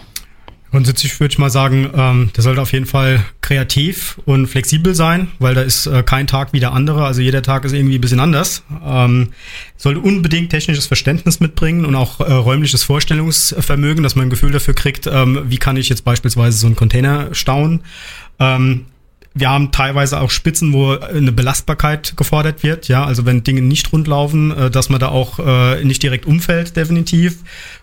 Grundsätzlich 0.71 1.19
würde 1.19 1.31
ich 1.31 1.37
mal 1.37 1.51
sagen, 1.51 1.89
ähm, 1.95 2.31
der 2.35 2.43
sollte 2.43 2.61
auf 2.61 2.73
jeden 2.73 2.87
Fall 2.87 3.23
kreativ 3.39 4.19
und 4.25 4.47
flexibel 4.47 4.95
sein, 4.95 5.29
weil 5.37 5.53
da 5.53 5.61
ist 5.61 5.85
äh, 5.85 6.03
kein 6.03 6.25
Tag 6.27 6.53
wie 6.53 6.59
der 6.59 6.73
andere. 6.73 7.05
Also 7.05 7.21
jeder 7.21 7.43
Tag 7.43 7.65
ist 7.65 7.73
irgendwie 7.73 7.99
ein 7.99 8.01
bisschen 8.01 8.19
anders. 8.19 8.63
Ähm, 8.83 9.29
sollte 9.77 9.99
unbedingt 9.99 10.49
technisches 10.49 10.87
Verständnis 10.87 11.39
mitbringen 11.39 11.85
und 11.85 11.95
auch 11.95 12.19
äh, 12.19 12.33
räumliches 12.33 12.83
Vorstellungsvermögen, 12.83 14.03
dass 14.03 14.15
man 14.15 14.25
ein 14.25 14.31
Gefühl 14.31 14.51
dafür 14.51 14.73
kriegt, 14.73 15.07
ähm, 15.07 15.43
wie 15.45 15.57
kann 15.57 15.77
ich 15.77 15.87
jetzt 15.87 16.03
beispielsweise 16.03 16.57
so 16.57 16.65
einen 16.65 16.75
Container 16.75 17.33
stauen. 17.33 17.81
Ähm, 18.39 18.87
wir 19.37 19.49
haben 19.49 19.73
teilweise 19.73 20.21
auch 20.21 20.31
Spitzen, 20.31 20.71
wo 20.71 20.91
eine 20.97 21.33
Belastbarkeit 21.33 22.15
gefordert 22.15 22.63
wird. 22.63 22.87
Ja, 22.87 23.03
also 23.03 23.25
wenn 23.25 23.43
Dinge 23.43 23.61
nicht 23.61 23.91
rund 23.91 24.07
laufen, 24.07 24.51
äh, 24.51 24.71
dass 24.71 24.89
man 24.89 24.99
da 24.99 25.09
auch 25.09 25.39
äh, 25.39 25.83
nicht 25.83 26.01
direkt 26.01 26.25
umfällt, 26.25 26.77
definitiv. 26.77 27.39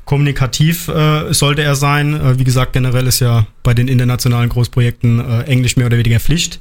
Kommunikativ 0.07 0.89
äh, 0.89 1.33
sollte 1.33 1.63
er 1.63 1.75
sein. 1.77 2.39
Wie 2.39 2.45
gesagt, 2.45 2.73
generell 2.73 3.07
ist 3.07 3.21
ja 3.21 3.47
bei 3.63 3.75
den 3.75 3.87
internationalen 3.87 4.49
Großprojekten 4.49 5.45
Englisch 5.45 5.77
mehr 5.77 5.87
oder 5.87 5.99
weniger 5.99 6.19
Pflicht. 6.19 6.59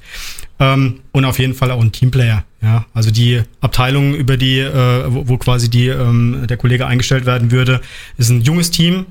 Ähm, 0.60 1.00
und 1.12 1.26
auf 1.26 1.40
jeden 1.40 1.56
Fall 1.56 1.72
auch 1.72 1.82
ein 1.82 1.92
Teamplayer. 1.92 2.44
Ja, 2.62 2.86
also 2.94 3.10
die 3.10 3.42
Abteilung, 3.62 4.14
über 4.14 4.38
die, 4.38 4.64
wo 5.08 5.38
quasi 5.38 5.70
die, 5.70 5.88
ähm, 5.88 6.46
der 6.48 6.58
Kollege 6.58 6.86
eingestellt 6.86 7.26
werden 7.26 7.50
würde, 7.50 7.82
ist 8.18 8.30
ein 8.30 8.42
junges 8.42 8.70
Team. 8.70 9.08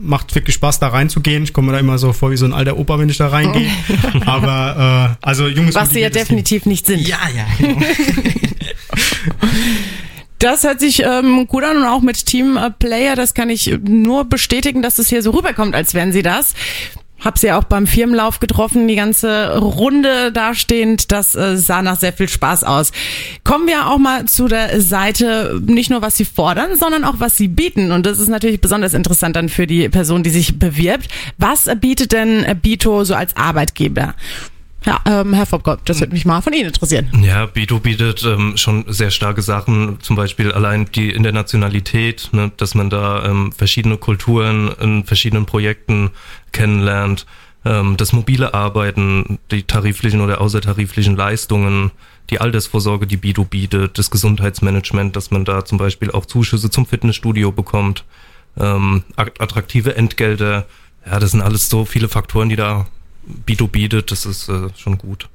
Macht 0.00 0.34
wirklich 0.34 0.54
Spaß, 0.54 0.80
da 0.80 0.88
reinzugehen. 0.88 1.42
Ich 1.42 1.52
komme 1.52 1.68
mir 1.68 1.72
da 1.74 1.78
immer 1.78 1.98
so 1.98 2.12
vor 2.12 2.30
wie 2.30 2.36
so 2.36 2.44
ein 2.44 2.52
alter 2.52 2.76
Opa, 2.78 2.98
wenn 2.98 3.08
ich 3.08 3.18
da 3.18 3.28
reingehe. 3.28 3.70
Aber 4.26 5.16
äh, 5.20 5.26
also 5.26 5.48
junges 5.48 5.74
Was 5.74 5.90
sie 5.90 6.00
ja 6.00 6.10
definitiv 6.10 6.62
Team. 6.62 6.70
nicht 6.70 6.86
sind. 6.86 7.06
Ja, 7.06 7.18
ja, 7.34 7.46
genau. 7.58 7.80
Das 10.38 10.62
hört 10.62 10.78
sich 10.78 11.02
ähm, 11.02 11.48
gut 11.48 11.64
an 11.64 11.78
und 11.78 11.84
auch 11.84 12.00
mit 12.00 12.24
Teamplayer, 12.24 13.16
das 13.16 13.34
kann 13.34 13.50
ich 13.50 13.76
nur 13.82 14.24
bestätigen, 14.24 14.82
dass 14.82 15.00
es 15.00 15.08
hier 15.08 15.20
so 15.20 15.32
rüberkommt, 15.32 15.74
als 15.74 15.94
wären 15.94 16.12
sie 16.12 16.22
das. 16.22 16.54
Hab 17.20 17.38
sie 17.38 17.52
auch 17.52 17.64
beim 17.64 17.86
Firmenlauf 17.86 18.40
getroffen, 18.40 18.86
die 18.86 18.96
ganze 18.96 19.58
Runde 19.58 20.32
dastehend. 20.32 21.10
Das 21.10 21.34
äh, 21.34 21.56
sah 21.56 21.82
nach 21.82 21.98
sehr 21.98 22.12
viel 22.12 22.28
Spaß 22.28 22.64
aus. 22.64 22.92
Kommen 23.44 23.66
wir 23.66 23.88
auch 23.88 23.98
mal 23.98 24.26
zu 24.26 24.48
der 24.48 24.80
Seite, 24.80 25.60
nicht 25.64 25.90
nur 25.90 26.02
was 26.02 26.16
sie 26.16 26.24
fordern, 26.24 26.76
sondern 26.76 27.04
auch 27.04 27.16
was 27.18 27.36
sie 27.36 27.48
bieten. 27.48 27.92
Und 27.92 28.06
das 28.06 28.18
ist 28.18 28.28
natürlich 28.28 28.60
besonders 28.60 28.94
interessant 28.94 29.36
dann 29.36 29.48
für 29.48 29.66
die 29.66 29.88
Person, 29.88 30.22
die 30.22 30.30
sich 30.30 30.58
bewirbt. 30.58 31.08
Was 31.38 31.68
bietet 31.80 32.12
denn 32.12 32.44
Bito 32.62 33.04
so 33.04 33.14
als 33.14 33.36
Arbeitgeber? 33.36 34.14
Ja, 34.88 35.02
ähm, 35.04 35.34
Herr 35.34 35.44
Fobkop, 35.44 35.84
das 35.84 36.00
würde 36.00 36.14
mich 36.14 36.24
mal 36.24 36.40
von 36.40 36.54
Ihnen 36.54 36.68
interessieren. 36.68 37.10
Ja, 37.22 37.44
Bito 37.44 37.78
bietet 37.78 38.24
ähm, 38.24 38.56
schon 38.56 38.86
sehr 38.88 39.10
starke 39.10 39.42
Sachen, 39.42 40.00
zum 40.00 40.16
Beispiel 40.16 40.50
allein 40.50 40.86
die 40.86 41.10
Internationalität, 41.10 42.30
ne, 42.32 42.50
dass 42.56 42.74
man 42.74 42.88
da 42.88 43.22
ähm, 43.26 43.52
verschiedene 43.52 43.98
Kulturen 43.98 44.72
in 44.80 45.04
verschiedenen 45.04 45.44
Projekten 45.44 46.10
kennenlernt, 46.52 47.26
ähm, 47.66 47.98
das 47.98 48.14
mobile 48.14 48.54
Arbeiten, 48.54 49.38
die 49.50 49.64
tariflichen 49.64 50.22
oder 50.22 50.40
außertariflichen 50.40 51.16
Leistungen, 51.16 51.90
die 52.30 52.40
Altersvorsorge, 52.40 53.06
die 53.06 53.18
Bito 53.18 53.44
bietet, 53.44 53.98
das 53.98 54.10
Gesundheitsmanagement, 54.10 55.14
dass 55.14 55.30
man 55.30 55.44
da 55.44 55.66
zum 55.66 55.76
Beispiel 55.76 56.10
auch 56.12 56.24
Zuschüsse 56.24 56.70
zum 56.70 56.86
Fitnessstudio 56.86 57.52
bekommt, 57.52 58.06
ähm, 58.58 59.04
attraktive 59.16 59.96
Entgelte. 59.96 60.64
Ja, 61.04 61.18
das 61.18 61.32
sind 61.32 61.42
alles 61.42 61.68
so 61.68 61.84
viele 61.84 62.08
Faktoren, 62.08 62.48
die 62.48 62.56
da 62.56 62.86
Bito 63.46 63.68
bietet, 63.68 64.10
das 64.10 64.26
ist 64.26 64.48
äh, 64.48 64.68
schon 64.76 64.98
gut. 64.98 65.28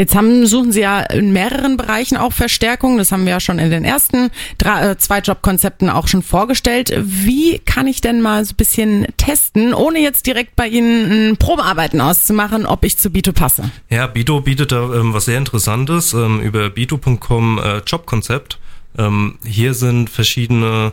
Jetzt 0.00 0.14
haben, 0.14 0.46
suchen 0.46 0.72
Sie 0.72 0.80
ja 0.80 1.00
in 1.00 1.32
mehreren 1.34 1.76
Bereichen 1.76 2.16
auch 2.16 2.32
Verstärkung. 2.32 2.96
Das 2.96 3.12
haben 3.12 3.26
wir 3.26 3.32
ja 3.32 3.40
schon 3.40 3.58
in 3.58 3.70
den 3.70 3.84
ersten 3.84 4.30
drei, 4.56 4.92
äh, 4.92 4.96
zwei 4.96 5.18
Jobkonzepten 5.18 5.90
auch 5.90 6.08
schon 6.08 6.22
vorgestellt. 6.22 6.90
Wie 6.96 7.58
kann 7.58 7.86
ich 7.86 8.00
denn 8.00 8.22
mal 8.22 8.42
so 8.46 8.54
ein 8.54 8.56
bisschen 8.56 9.06
testen, 9.18 9.74
ohne 9.74 9.98
jetzt 9.98 10.26
direkt 10.26 10.56
bei 10.56 10.68
Ihnen 10.68 11.32
ein 11.32 11.36
Probearbeiten 11.36 12.00
auszumachen, 12.00 12.64
ob 12.64 12.82
ich 12.84 12.96
zu 12.96 13.10
Bito 13.10 13.32
passe? 13.32 13.70
Ja, 13.90 14.06
Bito 14.06 14.40
bietet 14.40 14.72
da 14.72 14.94
ähm, 14.94 15.12
was 15.12 15.26
sehr 15.26 15.36
Interessantes 15.36 16.14
ähm, 16.14 16.40
über 16.40 16.70
bito.com 16.70 17.58
äh, 17.58 17.78
Jobkonzept. 17.86 18.58
Ähm, 18.96 19.38
hier 19.44 19.74
sind 19.74 20.08
verschiedene 20.08 20.92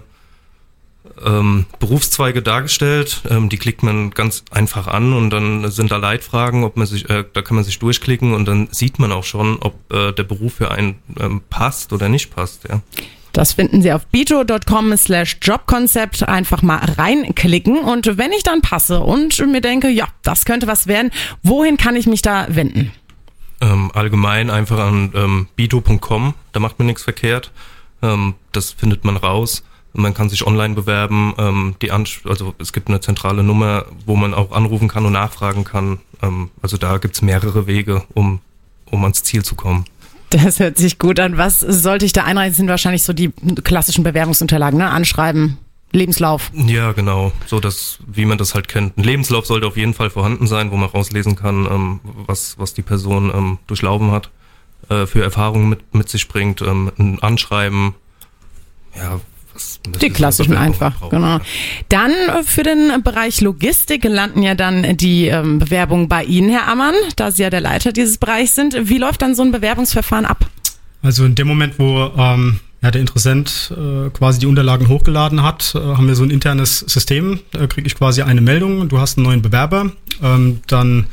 ähm, 1.25 1.65
Berufszweige 1.79 2.41
dargestellt. 2.41 3.21
Ähm, 3.29 3.49
die 3.49 3.57
klickt 3.57 3.83
man 3.83 4.11
ganz 4.11 4.43
einfach 4.51 4.87
an 4.87 5.13
und 5.13 5.29
dann 5.29 5.69
sind 5.71 5.91
da 5.91 5.97
Leitfragen, 5.97 6.63
ob 6.63 6.77
man 6.77 6.87
sich, 6.87 7.09
äh, 7.09 7.23
da 7.31 7.41
kann 7.41 7.55
man 7.55 7.63
sich 7.63 7.79
durchklicken 7.79 8.33
und 8.33 8.45
dann 8.47 8.67
sieht 8.71 8.99
man 8.99 9.11
auch 9.11 9.23
schon, 9.23 9.57
ob 9.59 9.75
äh, 9.91 10.11
der 10.13 10.23
Beruf 10.23 10.55
für 10.55 10.71
einen 10.71 10.99
ähm, 11.19 11.41
passt 11.49 11.93
oder 11.93 12.09
nicht 12.09 12.33
passt. 12.35 12.67
Ja. 12.69 12.81
Das 13.37 13.53
finden 13.53 13.83
Sie 13.83 13.91
auf 13.91 14.07
bito.com 14.07 14.97
slash 14.97 15.37
Jobkonzept. 15.43 16.27
Einfach 16.27 16.63
mal 16.63 16.77
reinklicken. 16.97 17.77
Und 17.77 18.17
wenn 18.17 18.31
ich 18.31 18.41
dann 18.41 18.61
passe 18.61 19.01
und 19.01 19.37
mir 19.45 19.61
denke, 19.61 19.89
ja, 19.89 20.07
das 20.23 20.45
könnte 20.45 20.65
was 20.65 20.87
werden, 20.87 21.11
wohin 21.43 21.77
kann 21.77 21.95
ich 21.95 22.07
mich 22.07 22.23
da 22.23 22.47
wenden? 22.49 22.91
Ähm, 23.61 23.91
allgemein 23.93 24.49
einfach 24.49 24.79
an 24.79 25.11
ähm, 25.13 25.47
bito.com. 25.55 26.33
Da 26.51 26.59
macht 26.59 26.79
man 26.79 26.87
nichts 26.87 27.03
verkehrt. 27.03 27.51
Ähm, 28.01 28.33
das 28.53 28.71
findet 28.71 29.05
man 29.05 29.17
raus. 29.17 29.63
Man 29.93 30.13
kann 30.13 30.29
sich 30.29 30.45
online 30.45 30.75
bewerben. 30.75 31.33
Ähm, 31.37 31.75
die 31.81 31.91
also 31.91 32.53
es 32.59 32.73
gibt 32.73 32.89
eine 32.89 32.99
zentrale 32.99 33.43
Nummer, 33.43 33.85
wo 34.05 34.15
man 34.15 34.33
auch 34.33 34.51
anrufen 34.51 34.87
kann 34.87 35.05
und 35.05 35.13
nachfragen 35.13 35.63
kann. 35.63 35.99
Ähm, 36.21 36.49
also 36.61 36.77
da 36.77 36.97
gibt's 36.97 37.21
mehrere 37.21 37.67
Wege, 37.67 38.03
um, 38.13 38.39
um 38.85 39.03
ans 39.03 39.23
Ziel 39.23 39.43
zu 39.43 39.55
kommen. 39.55 39.85
Das 40.29 40.59
hört 40.59 40.77
sich 40.77 40.99
gut 40.99 41.19
an. 41.19 41.37
Was 41.37 41.61
sollte 41.61 42.05
ich 42.05 42.11
da 42.11 42.25
einreichen? 42.25 42.53
Sind 42.53 42.67
wahrscheinlich 42.67 43.03
so 43.03 43.13
die 43.13 43.31
klassischen 43.63 44.03
Bewerbungsunterlagen, 44.03 44.77
ne? 44.77 44.89
Anschreiben, 44.89 45.57
Lebenslauf. 45.93 46.51
Ja, 46.53 46.91
genau. 46.91 47.31
So 47.45 47.59
das, 47.59 47.99
wie 48.05 48.25
man 48.25 48.37
das 48.37 48.53
halt 48.53 48.67
kennt. 48.67 48.97
Ein 48.97 49.03
Lebenslauf 49.03 49.45
sollte 49.45 49.67
auf 49.67 49.77
jeden 49.77 49.93
Fall 49.93 50.09
vorhanden 50.09 50.45
sein, 50.45 50.71
wo 50.71 50.75
man 50.75 50.89
rauslesen 50.89 51.35
kann, 51.35 51.65
ähm, 51.65 51.99
was, 52.25 52.59
was 52.59 52.73
die 52.73 52.81
Person 52.81 53.31
ähm, 53.33 53.57
durchlaufen 53.67 54.11
hat, 54.11 54.29
äh, 54.89 55.05
für 55.05 55.23
Erfahrungen 55.23 55.69
mit, 55.69 55.95
mit 55.95 56.09
sich 56.09 56.27
bringt. 56.27 56.61
Ähm, 56.61 56.91
ein 56.97 57.19
Anschreiben, 57.21 57.95
ja, 58.97 59.21
die 60.01 60.09
klassischen 60.09 60.55
einfach, 60.57 61.09
genau. 61.09 61.39
Dann 61.89 62.11
äh, 62.11 62.43
für 62.43 62.63
den 62.63 63.03
Bereich 63.03 63.41
Logistik 63.41 64.03
landen 64.03 64.43
ja 64.43 64.55
dann 64.55 64.97
die 64.97 65.27
ähm, 65.27 65.59
Bewerbungen 65.59 66.07
bei 66.07 66.23
Ihnen, 66.23 66.49
Herr 66.49 66.67
Ammann, 66.67 66.95
da 67.15 67.31
Sie 67.31 67.43
ja 67.43 67.49
der 67.49 67.61
Leiter 67.61 67.91
dieses 67.91 68.17
Bereichs 68.17 68.55
sind. 68.55 68.75
Wie 68.89 68.97
läuft 68.97 69.21
dann 69.21 69.35
so 69.35 69.43
ein 69.43 69.51
Bewerbungsverfahren 69.51 70.25
ab? 70.25 70.45
Also 71.01 71.25
in 71.25 71.35
dem 71.35 71.47
Moment, 71.47 71.77
wo 71.77 72.11
ähm, 72.17 72.59
ja, 72.81 72.91
der 72.91 73.01
Interessent 73.01 73.73
äh, 73.75 74.09
quasi 74.11 74.39
die 74.39 74.45
Unterlagen 74.45 74.87
hochgeladen 74.87 75.41
hat, 75.41 75.73
äh, 75.75 75.79
haben 75.79 76.07
wir 76.07 76.15
so 76.15 76.23
ein 76.23 76.29
internes 76.29 76.79
System. 76.79 77.39
Da 77.51 77.67
kriege 77.67 77.87
ich 77.87 77.95
quasi 77.95 78.21
eine 78.21 78.41
Meldung, 78.41 78.87
du 78.89 78.99
hast 78.99 79.17
einen 79.17 79.25
neuen 79.25 79.41
Bewerber. 79.41 79.91
Ähm, 80.21 80.61
dann 80.67 81.07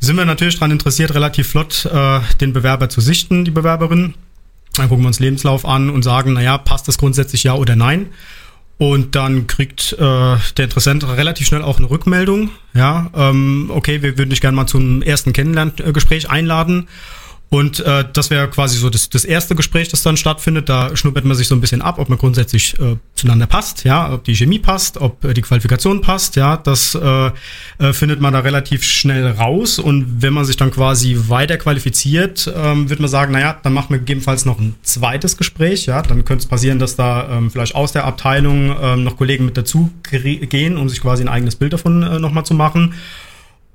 sind 0.00 0.16
wir 0.16 0.24
natürlich 0.24 0.56
daran 0.56 0.70
interessiert, 0.70 1.14
relativ 1.14 1.48
flott 1.48 1.86
äh, 1.86 2.20
den 2.40 2.52
Bewerber 2.52 2.88
zu 2.88 3.00
sichten, 3.00 3.44
die 3.44 3.50
Bewerberin. 3.50 4.14
Dann 4.76 4.88
gucken 4.88 5.04
wir 5.04 5.08
uns 5.08 5.20
Lebenslauf 5.20 5.64
an 5.64 5.90
und 5.90 6.02
sagen, 6.02 6.32
naja, 6.32 6.58
passt 6.58 6.88
das 6.88 6.98
grundsätzlich 6.98 7.44
ja 7.44 7.54
oder 7.54 7.76
nein? 7.76 8.06
Und 8.76 9.14
dann 9.14 9.46
kriegt 9.46 9.92
äh, 9.92 9.96
der 9.98 10.64
Interessent 10.64 11.06
relativ 11.06 11.46
schnell 11.46 11.62
auch 11.62 11.78
eine 11.78 11.88
Rückmeldung. 11.88 12.50
Ja, 12.74 13.08
ähm, 13.14 13.70
okay, 13.72 14.02
wir 14.02 14.18
würden 14.18 14.30
dich 14.30 14.40
gerne 14.40 14.56
mal 14.56 14.66
zum 14.66 15.00
ersten 15.00 15.32
Kennenlerngespräch 15.32 16.28
einladen. 16.28 16.88
Und 17.54 17.78
äh, 17.78 18.04
das 18.12 18.30
wäre 18.30 18.50
quasi 18.50 18.76
so 18.76 18.90
das, 18.90 19.08
das 19.10 19.24
erste 19.24 19.54
Gespräch, 19.54 19.88
das 19.88 20.02
dann 20.02 20.16
stattfindet. 20.16 20.68
Da 20.68 20.96
schnuppert 20.96 21.24
man 21.24 21.36
sich 21.36 21.46
so 21.46 21.54
ein 21.54 21.60
bisschen 21.60 21.82
ab, 21.82 22.00
ob 22.00 22.08
man 22.08 22.18
grundsätzlich 22.18 22.74
äh, 22.80 22.96
zueinander 23.14 23.46
passt, 23.46 23.84
ja, 23.84 24.12
ob 24.12 24.24
die 24.24 24.34
Chemie 24.34 24.58
passt, 24.58 25.00
ob 25.00 25.24
äh, 25.24 25.34
die 25.34 25.42
Qualifikation 25.42 26.00
passt, 26.00 26.34
ja, 26.34 26.56
das 26.56 26.96
äh, 26.96 27.30
äh, 27.78 27.92
findet 27.92 28.20
man 28.20 28.32
da 28.32 28.40
relativ 28.40 28.82
schnell 28.82 29.24
raus. 29.28 29.78
Und 29.78 30.20
wenn 30.20 30.32
man 30.32 30.44
sich 30.44 30.56
dann 30.56 30.72
quasi 30.72 31.16
weiter 31.28 31.56
qualifiziert, 31.56 32.52
ähm, 32.56 32.90
wird 32.90 32.98
man 32.98 33.08
sagen, 33.08 33.30
naja, 33.30 33.56
dann 33.62 33.72
machen 33.72 33.90
wir 33.90 33.98
gegebenenfalls 34.00 34.46
noch 34.46 34.58
ein 34.58 34.74
zweites 34.82 35.36
Gespräch, 35.36 35.86
ja, 35.86 36.02
dann 36.02 36.24
könnte 36.24 36.42
es 36.42 36.48
passieren, 36.48 36.80
dass 36.80 36.96
da 36.96 37.38
ähm, 37.38 37.52
vielleicht 37.52 37.76
aus 37.76 37.92
der 37.92 38.04
Abteilung 38.04 38.74
ähm, 38.82 39.04
noch 39.04 39.16
Kollegen 39.16 39.44
mit 39.44 39.56
dazu 39.56 39.92
gehen, 40.10 40.76
um 40.76 40.88
sich 40.88 41.00
quasi 41.00 41.22
ein 41.22 41.28
eigenes 41.28 41.54
Bild 41.54 41.72
davon 41.72 42.02
äh, 42.02 42.18
nochmal 42.18 42.44
zu 42.44 42.54
machen. 42.54 42.94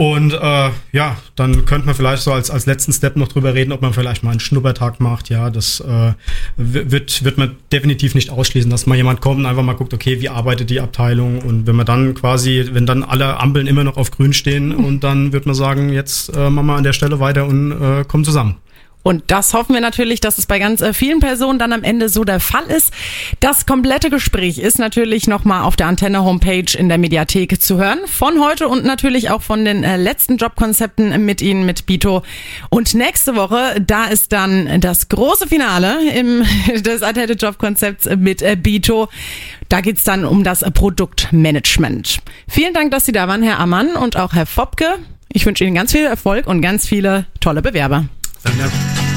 Und 0.02 0.32
äh, 0.32 0.70
ja, 0.94 1.18
dann 1.36 1.66
könnte 1.66 1.86
man 1.86 1.94
vielleicht 1.94 2.24
so 2.24 2.32
als, 2.32 2.50
als 2.50 2.66
letzten 2.66 2.94
Step 2.94 3.18
noch 3.18 3.28
drüber 3.28 3.54
reden, 3.54 3.74
ob 3.74 3.82
man 3.82 3.92
vielleicht 3.92 4.24
mal 4.24 4.32
einen 4.32 4.40
Schnuppertag 4.40 5.02
macht. 5.02 5.28
Ja, 5.28 5.50
das 5.50 5.82
äh, 5.82 6.14
wird, 6.56 7.26
wird 7.26 7.38
man 7.38 7.58
definitiv 7.74 8.16
nicht 8.16 8.30
ausschließen, 8.30 8.72
dass 8.72 8.86
mal 8.86 8.96
jemand 8.96 9.20
kommt 9.20 9.40
und 9.40 9.46
einfach 9.46 9.62
mal 9.62 9.74
guckt, 9.74 9.94
okay, 9.94 10.22
wie 10.22 10.30
arbeitet 10.30 10.70
die 10.70 10.80
Abteilung? 10.80 11.40
Und 11.40 11.68
wenn 11.68 11.76
man 11.76 11.86
dann 11.86 12.14
quasi, 12.14 12.70
wenn 12.72 12.86
dann 12.86 13.04
alle 13.04 13.42
Ampeln 13.42 13.68
immer 13.68 13.84
noch 13.84 13.98
auf 13.98 14.10
grün 14.10 14.32
stehen 14.32 14.74
und 14.74 15.04
dann 15.04 15.34
wird 15.34 15.46
man 15.46 15.54
sagen, 15.54 15.90
jetzt 15.90 16.34
äh, 16.34 16.50
machen 16.50 16.68
wir 16.68 16.76
an 16.76 16.86
der 16.86 16.94
Stelle 16.94 17.20
weiter 17.20 17.46
und 17.46 17.74
äh, 17.74 18.06
kommen 18.06 18.24
zusammen. 18.24 18.56
Und 19.02 19.24
das 19.28 19.54
hoffen 19.54 19.74
wir 19.74 19.82
natürlich, 19.82 20.20
dass 20.20 20.38
es 20.38 20.46
bei 20.46 20.60
ganz 20.60 20.82
äh, 20.82 20.94
vielen 20.94 21.20
Personen 21.20 21.58
dann 21.58 21.72
am 21.72 21.84
Ende 21.84 22.10
so 22.10 22.26
der 22.26 22.40
Fall 22.40 22.66
ist. 22.66 22.94
Das 23.40 23.66
komplette 23.66 24.10
Gespräch 24.10 24.58
ist 24.58 24.78
natürlich 24.78 25.26
nochmal 25.28 25.64
auf 25.64 25.78
der 25.78 25.88
Antenne-Homepage 25.88 26.78
in 26.78 26.90
der 26.90 26.98
Mediathek 26.98 27.62
zu 27.62 27.78
hören. 27.78 28.00
Von 28.06 28.44
heute 28.44 28.68
und 28.68 28.84
natürlich 28.84 29.30
auch 29.30 29.42
von 29.42 29.64
den 29.64 29.84
äh, 29.84 29.96
letzten 29.96 30.36
Jobkonzepten 30.36 31.26
mit 31.26 31.42
Ihnen, 31.42 31.66
mit 31.66 31.86
Bito. 31.86 32.24
Und 32.70 32.94
nächste 32.94 33.36
Woche, 33.36 33.80
da 33.80 34.06
ist 34.06 34.34
dann 34.34 34.82
das 34.82 35.08
große 35.08 35.48
Finale 35.48 36.12
im, 36.12 36.44
des 36.84 37.02
Antenne 37.02 37.34
Jobkonzepts 37.34 38.10
mit 38.18 38.42
äh, 38.42 38.58
Bito. 38.58 39.08
Da 39.70 39.80
geht's 39.80 40.04
dann 40.04 40.26
um 40.26 40.44
das 40.44 40.60
Produktmanagement. 40.74 42.20
Vielen 42.50 42.74
Dank, 42.74 42.92
dass 42.92 43.06
Sie 43.06 43.12
da 43.14 43.28
waren, 43.30 43.44
Herr 43.44 43.60
Ammann 43.60 43.96
und 43.96 44.18
auch 44.18 44.34
Herr 44.34 44.46
Fopke. 44.46 44.86
Ich 45.32 45.46
wünsche 45.46 45.64
Ihnen 45.64 45.76
ganz 45.76 45.94
viel 45.94 46.06
Erfolg 46.06 46.48
und 46.48 46.62
ganz 46.62 46.88
viele 46.88 47.28
tolle 47.40 47.62
Bewerber. 47.62 48.06
I 48.46 48.58
know. 48.58 49.09